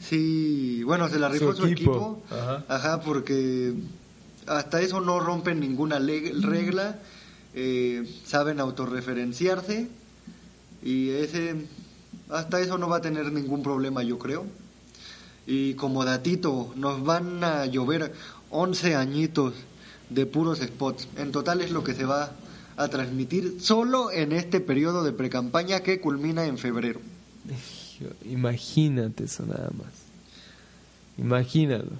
[0.00, 1.92] Sí, bueno, se la rifó Su su, equipo.
[1.92, 2.22] equipo.
[2.34, 2.64] Ajá.
[2.68, 3.74] Ajá, porque
[4.46, 6.98] hasta eso no rompen ninguna regla,
[7.54, 9.88] eh, saben autorreferenciarse
[10.82, 11.54] y ese
[12.30, 14.46] hasta eso no va a tener ningún problema, yo creo.
[15.46, 18.12] Y como datito, nos van a llover
[18.50, 19.54] 11 añitos
[20.08, 21.08] de puros spots.
[21.16, 22.32] En total es lo que se va
[22.76, 27.00] a transmitir solo en este periodo de precampaña que culmina en febrero.
[28.24, 29.92] Imagínate eso nada más.
[31.18, 31.92] Imagínalo.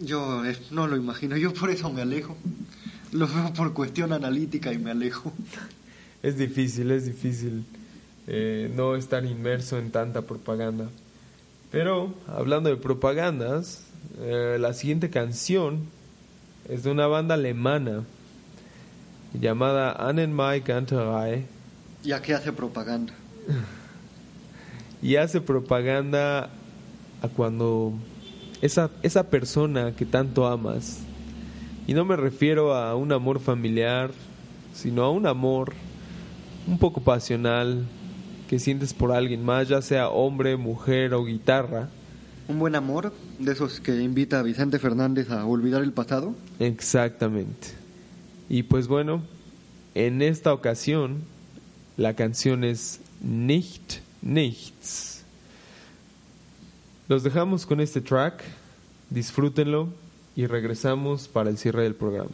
[0.00, 2.36] Yo no lo imagino, yo por eso me alejo.
[3.12, 5.32] Lo veo por cuestión analítica y me alejo.
[6.22, 7.64] Es difícil, es difícil
[8.28, 10.88] eh, no estar inmerso en tanta propaganda.
[11.72, 13.82] Pero, hablando de propagandas,
[14.20, 15.80] eh, la siguiente canción
[16.68, 18.04] es de una banda alemana
[19.34, 21.44] llamada Annenmai Ganterei
[22.04, 23.14] Ya que hace propaganda.
[25.02, 26.48] y hace propaganda
[27.20, 27.92] a cuando
[28.62, 31.00] esa, esa persona que tanto amas,
[31.86, 34.12] y no me refiero a un amor familiar,
[34.72, 35.72] sino a un amor
[36.68, 37.84] un poco pasional
[38.48, 41.88] que sientes por alguien más, ya sea hombre, mujer o guitarra.
[42.48, 46.34] Un buen amor, de esos que invita a Vicente Fernández a olvidar el pasado.
[46.60, 47.68] Exactamente.
[48.48, 49.22] Y pues bueno,
[49.94, 51.22] en esta ocasión
[51.96, 55.22] la canción es Nicht Nichts.
[57.08, 58.42] Los dejamos con este track,
[59.10, 59.88] disfrútenlo
[60.34, 62.30] y regresamos para el cierre del programa.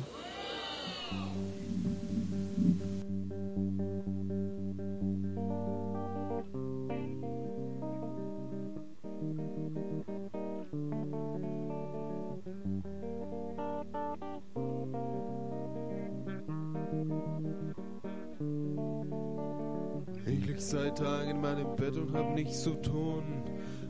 [20.71, 23.43] Seit Tagen in meinem Bett und hab nichts zu tun.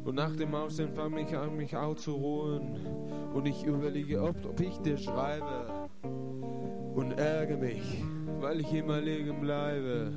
[0.04, 2.86] Und nach dem Aufstehen fang ich an, mich auszuruhen.
[3.34, 5.88] Und ich überlege oft, ob ich dir schreibe.
[6.94, 8.04] Und ärgere mich,
[8.40, 10.12] weil ich immer liegen bleibe.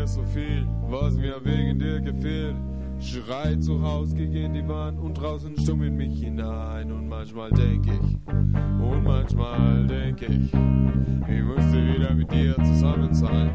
[0.00, 2.56] Mir so viel, was mir wegen dir gefällt.
[2.98, 6.90] Schreit zu Haus gegen die Wand und draußen stumm in mich hinein.
[6.90, 13.50] Und manchmal denk ich, und manchmal denk ich, ich müsste wieder mit dir zusammen sein.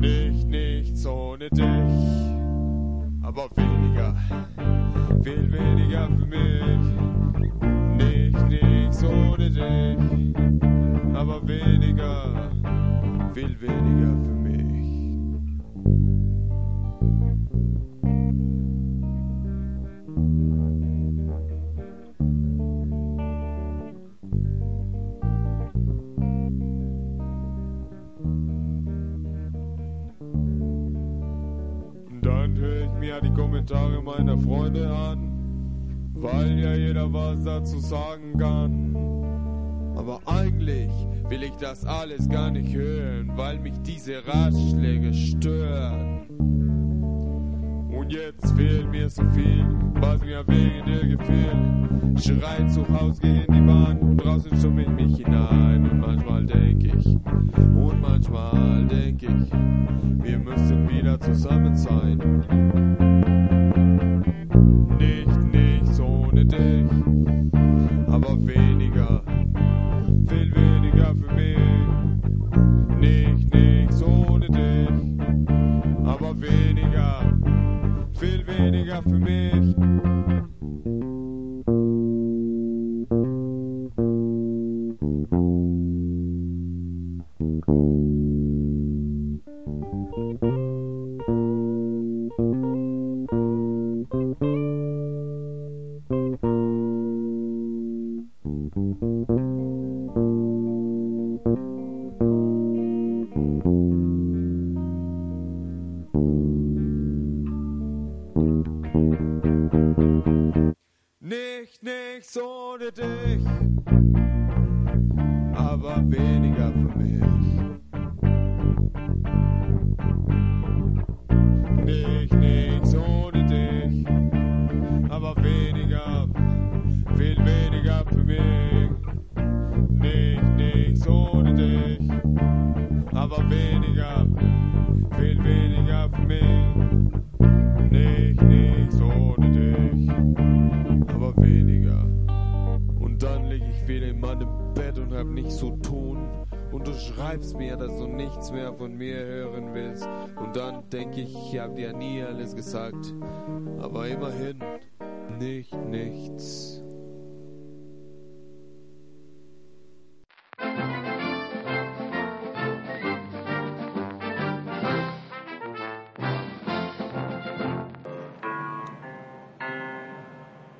[0.00, 1.64] Nicht, nichts ohne dich,
[3.22, 4.14] aber weniger,
[5.22, 6.84] viel weniger für mich.
[7.96, 10.34] Nicht, nichts ohne dich,
[11.14, 11.77] aber weniger,
[13.60, 14.58] weniger für mich.
[32.22, 38.38] Dann höre ich mir die Kommentare meiner Freunde an, weil ja jeder was dazu sagen
[38.38, 38.97] kann.
[39.98, 40.90] Aber eigentlich
[41.28, 46.26] will ich das alles gar nicht hören, weil mich diese Ratschläge stören.
[47.90, 52.22] Und jetzt fehlt mir so viel, was mir wegen dir gefällt.
[52.22, 55.90] Schreit zu Haus gegen die Wand und draußen stumm ich mich hinein.
[55.90, 59.52] Und manchmal denk ich, und manchmal denk ich,
[60.22, 62.18] wir müssen wieder zusammen sein.
[64.98, 66.77] Nicht, nichts ohne dich,
[79.08, 79.47] for me.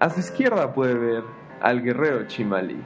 [0.00, 1.24] A su izquierda puede ver
[1.60, 2.80] al guerrero Chimalí,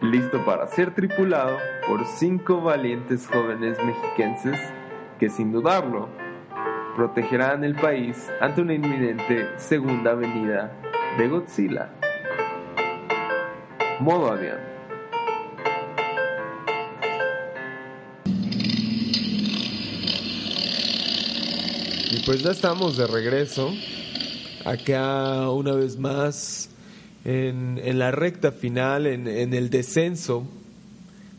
[0.00, 4.58] listo para ser tripulado por cinco valientes jóvenes mexiquenses
[5.18, 6.21] que sin dudarlo
[6.96, 10.72] protegerán el país ante una inminente segunda venida
[11.18, 11.90] de Godzilla.
[14.00, 14.58] Modo avión.
[22.10, 23.72] Y pues ya estamos de regreso.
[24.64, 26.70] Acá una vez más
[27.24, 30.46] en, en la recta final, en, en el descenso.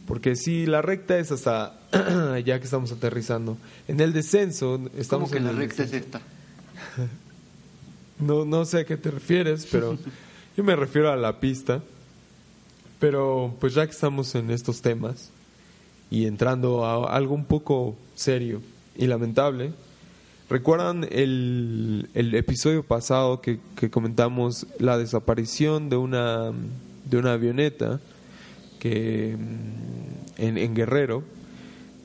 [0.08, 1.80] Porque sí, la recta es hasta
[2.46, 3.58] ya que estamos aterrizando.
[3.88, 6.18] En el descenso ¿Cómo estamos que en la recta es descenso.
[6.18, 7.08] esta?
[8.20, 9.98] No, no sé a qué te refieres, pero
[10.56, 11.82] yo me refiero a la pista.
[13.00, 15.30] Pero pues ya que estamos en estos temas
[16.10, 18.62] y entrando a algo un poco serio
[18.96, 19.74] y lamentable,
[20.50, 26.52] ¿recuerdan el, el episodio pasado que, que comentamos la desaparición de una,
[27.04, 28.00] de una avioneta
[28.84, 31.24] que mm, en, Guerrero,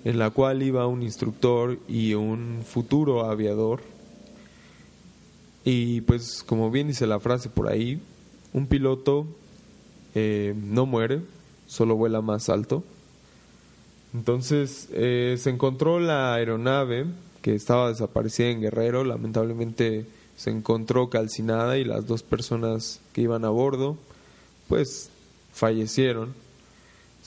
[0.04, 3.80] en la cual iba un instructor y un futuro aviador?
[5.64, 8.00] Y pues como bien dice la frase por ahí,
[8.52, 9.26] un piloto
[10.14, 11.20] eh, no muere,
[11.66, 12.84] solo vuela más alto.
[14.14, 17.06] Entonces eh, se encontró la aeronave
[17.42, 20.06] que estaba desaparecida en Guerrero, lamentablemente
[20.36, 23.96] se encontró calcinada y las dos personas que iban a bordo
[24.68, 25.10] pues
[25.52, 26.34] fallecieron.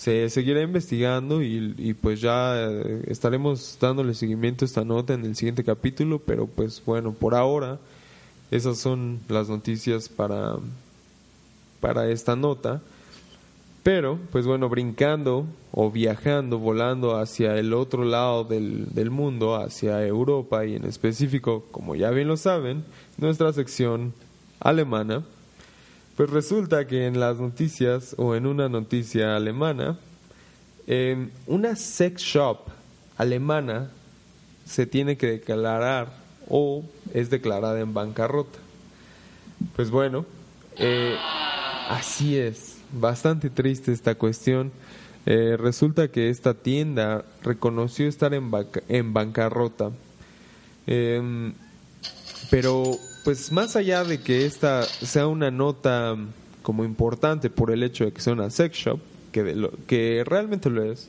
[0.02, 5.24] Se seguirá investigando y, y pues ya eh, estaremos dándole seguimiento a esta nota en
[5.26, 7.78] el siguiente capítulo, pero pues bueno, por ahora
[8.50, 10.56] esas son las noticias para,
[11.80, 12.82] para esta nota.
[13.84, 20.04] Pero, pues bueno, brincando o viajando, volando hacia el otro lado del, del mundo, hacia
[20.04, 22.86] Europa y en específico, como ya bien lo saben,
[23.20, 24.16] nuestra sección
[24.60, 25.24] alemana,
[26.22, 29.98] pues resulta que en las noticias o en una noticia alemana,
[31.48, 32.60] una sex shop
[33.18, 33.90] alemana
[34.64, 36.14] se tiene que declarar
[36.48, 38.60] o es declarada en bancarrota.
[39.76, 40.28] Pues bueno,
[40.78, 41.16] eh,
[41.90, 44.72] así es, bastante triste esta cuestión.
[45.26, 48.52] Eh, resulta que esta tienda reconoció estar en,
[48.90, 49.90] en bancarrota.
[50.86, 51.56] Em,
[52.52, 56.16] pero, pues más allá de que esta sea una nota
[56.64, 59.00] como importante por el hecho de que sea una sex shop,
[59.32, 61.08] que, de lo- que realmente lo es.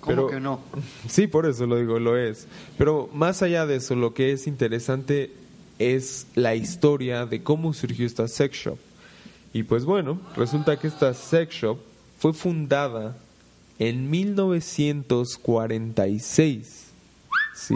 [0.00, 0.60] ¿Cómo pero, que no?
[1.08, 2.46] Sí, por eso lo digo, lo es.
[2.78, 5.30] Pero más allá de eso, lo que es interesante
[5.78, 8.78] es la historia de cómo surgió esta sex shop.
[9.52, 11.78] Y pues bueno, resulta que esta sex shop
[12.18, 13.16] fue fundada
[13.78, 16.86] en 1946.
[17.54, 17.74] Sí,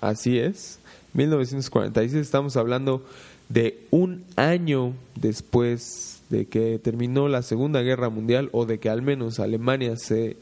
[0.00, 0.78] así es.
[1.18, 3.04] 1946 estamos hablando
[3.48, 9.02] de un año después de que terminó la Segunda Guerra Mundial o de que al
[9.02, 10.36] menos Alemania se,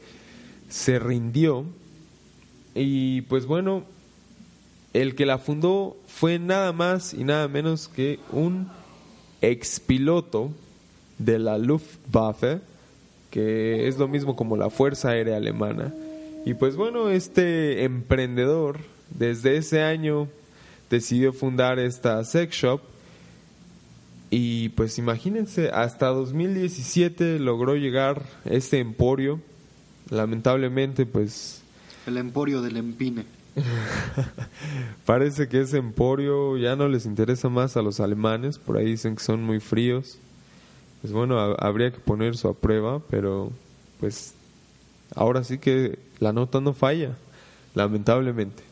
[0.69, 1.65] se rindió.
[2.75, 3.85] Y pues bueno,
[4.93, 8.67] el que la fundó fue nada más y nada menos que un
[9.41, 10.51] expiloto
[11.17, 12.59] de la Luftwaffe,
[13.31, 15.91] que es lo mismo como la Fuerza Aérea Alemana.
[16.45, 18.77] Y pues bueno, este emprendedor
[19.09, 20.27] desde ese año
[20.89, 22.81] decidió fundar esta sex shop
[24.29, 29.39] y pues imagínense, hasta 2017 logró llegar este emporio.
[30.09, 31.61] Lamentablemente pues
[32.05, 33.25] El emporio del empine.
[35.05, 39.15] Parece que ese emporio ya no les interesa más a los alemanes, por ahí dicen
[39.15, 40.17] que son muy fríos.
[41.01, 43.51] Pues bueno, ha- habría que poner a prueba, pero
[43.99, 44.33] pues
[45.15, 47.15] ahora sí que la nota no falla,
[47.75, 48.63] lamentablemente.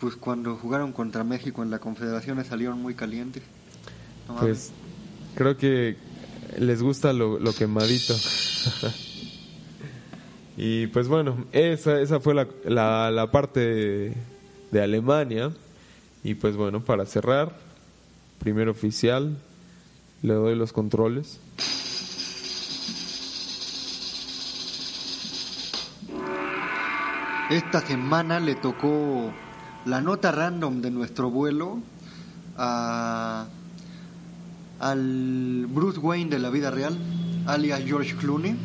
[0.00, 3.42] Pues cuando jugaron contra México en la Confederaciones salieron muy calientes.
[4.26, 4.36] No.
[4.36, 4.72] Pues
[5.34, 5.96] creo que
[6.58, 8.14] les gusta lo, lo quemadito.
[10.56, 14.14] y pues bueno, esa, esa fue la, la, la parte de,
[14.70, 15.52] de Alemania.
[16.24, 17.56] Y pues bueno, para cerrar,
[18.38, 19.38] primer oficial,
[20.22, 21.40] le doy los controles.
[27.50, 29.32] Esta semana le tocó
[29.84, 31.78] la nota random de nuestro vuelo
[32.56, 33.46] a,
[34.78, 36.96] al Bruce Wayne de la vida real,
[37.46, 38.56] alias George Clooney.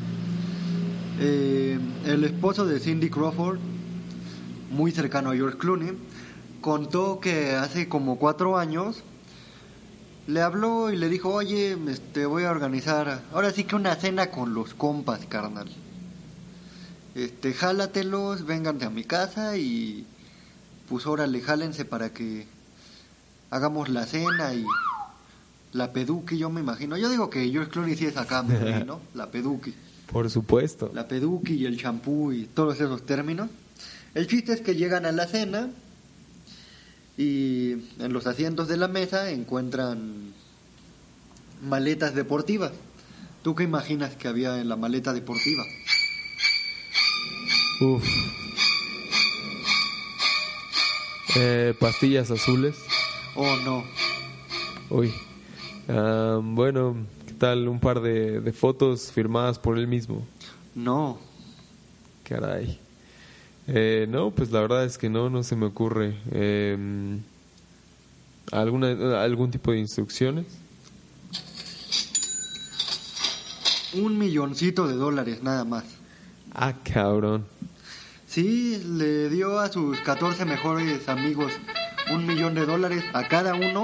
[1.20, 3.60] Eh, el esposo de Cindy Crawford,
[4.72, 5.94] muy cercano a George Clooney,
[6.60, 9.04] contó que hace como cuatro años
[10.28, 14.32] le habló y le dijo, oye, este, voy a organizar, ahora sí que una cena
[14.32, 15.70] con los compas, carnal.
[17.14, 20.06] Este, jálatelos, vénganse a mi casa y
[20.88, 22.46] pues órale, jálense para que
[23.50, 24.64] hagamos la cena y
[25.74, 26.98] la peduqui, yo me imagino.
[26.98, 28.44] Yo digo que George Clooney sí es acá,
[28.86, 29.02] ¿no?
[29.14, 29.74] La peduqui.
[30.12, 30.92] Por supuesto.
[30.94, 33.50] La peduqui y el champú y todos esos términos.
[34.14, 35.70] El chiste es que llegan a la cena
[37.18, 40.34] y en los asientos de la mesa encuentran
[41.62, 42.72] maletas deportivas.
[43.44, 45.64] ¿Tú qué imaginas que había en la maleta deportiva?
[47.82, 48.45] Uf.
[51.36, 52.76] Eh, pastillas azules.
[53.36, 53.84] Oh, no.
[54.90, 55.14] Uy.
[55.90, 56.96] Ah, bueno,
[57.28, 57.68] ¿qué tal?
[57.68, 60.26] Un par de, de fotos firmadas por él mismo.
[60.74, 61.20] No.
[62.24, 62.80] Caray.
[63.68, 66.16] Eh, no, pues la verdad es que no, no se me ocurre.
[66.32, 67.18] Eh,
[68.52, 70.46] ¿alguna, ¿Algún tipo de instrucciones?
[73.94, 75.86] Un milloncito de dólares nada más.
[76.54, 77.46] Ah, cabrón.
[78.36, 81.54] Sí, le dio a sus 14 mejores amigos
[82.14, 83.84] un millón de dólares a cada uno.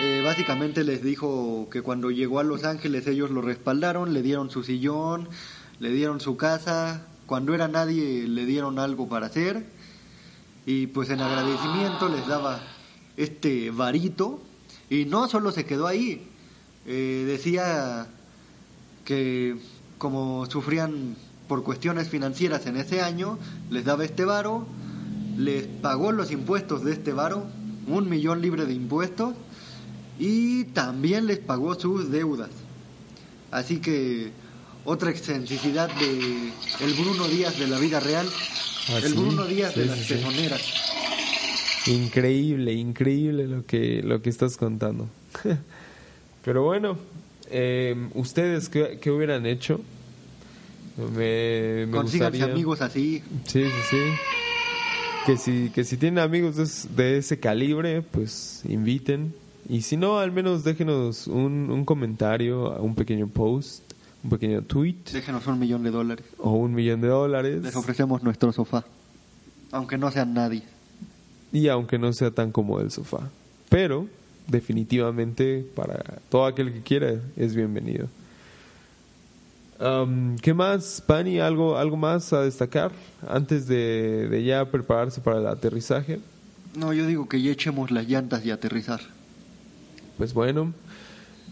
[0.00, 4.50] Eh, básicamente les dijo que cuando llegó a Los Ángeles ellos lo respaldaron, le dieron
[4.50, 5.28] su sillón,
[5.78, 9.64] le dieron su casa, cuando era nadie le dieron algo para hacer.
[10.66, 12.58] Y pues en agradecimiento les daba
[13.16, 14.42] este varito.
[14.90, 16.26] Y no solo se quedó ahí,
[16.84, 18.08] Eh, decía
[19.04, 19.56] que
[19.98, 21.14] como sufrían
[21.52, 23.38] por cuestiones financieras en ese año,
[23.68, 24.66] les daba este varo,
[25.36, 27.44] les pagó los impuestos de este varo,
[27.86, 29.34] un millón libre de impuestos,
[30.18, 32.48] y también les pagó sus deudas.
[33.50, 34.30] Así que
[34.86, 38.26] otra excentricidad de el Bruno Díaz de la vida real,
[38.88, 40.62] Ah, el sí, Bruno Díaz de las sí, pezoneras.
[41.86, 45.06] Increíble, increíble lo que, lo que estás contando.
[46.46, 46.96] Pero bueno,
[47.50, 49.82] eh, ¿ustedes qué, qué hubieran hecho
[50.96, 52.44] Me, me gustaría...
[52.44, 53.22] amigos así.
[53.46, 53.96] Sí, sí, sí.
[55.26, 59.34] Que si, que si tienen amigos de, de ese calibre, pues inviten.
[59.68, 63.92] Y si no, al menos déjenos un, un comentario, un pequeño post,
[64.24, 66.26] un pequeño tweet Déjenos un millón de dólares.
[66.38, 67.62] o un millón de dólares.
[67.62, 68.84] Les ofrecemos nuestro sofá.
[69.70, 70.64] Aunque no sean nadie.
[71.52, 73.30] Y aunque no sea tan cómodo el sofá.
[73.68, 74.06] Pero,
[74.48, 78.08] definitivamente, para todo aquel que quiera, es bienvenido.
[79.82, 81.40] Am, ¿Qué más, Pani?
[81.40, 82.92] ¿Algo, ¿Algo más a destacar
[83.28, 86.20] antes de, de ya prepararse para el aterrizaje?
[86.76, 89.00] No, yo digo que ya echemos las llantas y aterrizar.
[90.18, 90.72] Pues bueno,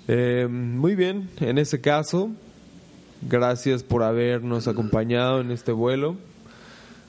[0.07, 2.31] eh, muy bien, en ese caso,
[3.29, 6.15] gracias por habernos acompañado en este vuelo.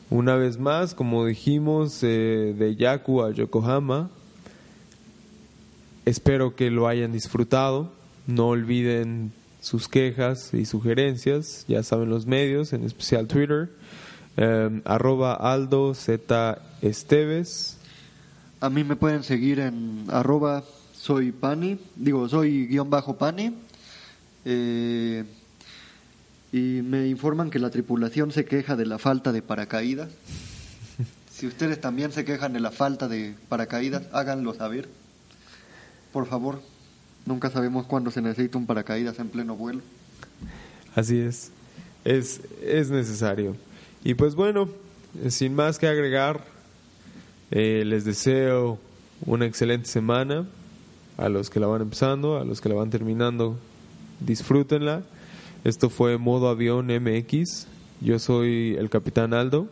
[0.10, 4.10] Una vez más, como dijimos, eh, de Yaku a Yokohama,
[6.06, 7.92] espero que lo hayan disfrutado.
[8.26, 13.70] No olviden sus quejas y sugerencias, ya saben los medios, en especial Twitter,
[14.36, 17.78] eh, arroba Aldo Z Esteves.
[18.60, 23.56] A mí me pueden seguir en arroba soy pani, digo soy guion bajo pani.
[24.46, 25.24] Eh,
[26.52, 30.10] y me informan que la tripulación se queja de la falta de paracaídas.
[31.32, 34.88] Si ustedes también se quejan de la falta de paracaídas, háganlo saber.
[36.14, 36.62] Por favor,
[37.26, 39.82] nunca sabemos cuándo se necesita un paracaídas en pleno vuelo.
[40.96, 41.52] Así es.
[42.04, 43.56] Es, es necesario.
[44.04, 44.70] Y pues bueno,
[45.30, 46.44] sin más que agregar,
[47.52, 48.80] eh, les deseo
[49.26, 50.46] una excelente semana.
[51.18, 53.60] A los que la van empezando, a los que la van terminando,
[54.22, 55.04] disfrútenla.
[55.64, 57.68] Esto fue Modo Avión MX.
[58.00, 59.68] Yo soy el capitán Aldo.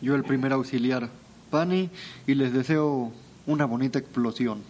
[0.00, 1.08] Yo el primer auxiliar,
[1.50, 1.90] Pani,
[2.26, 3.10] y les deseo
[3.46, 4.60] una bonita explosión.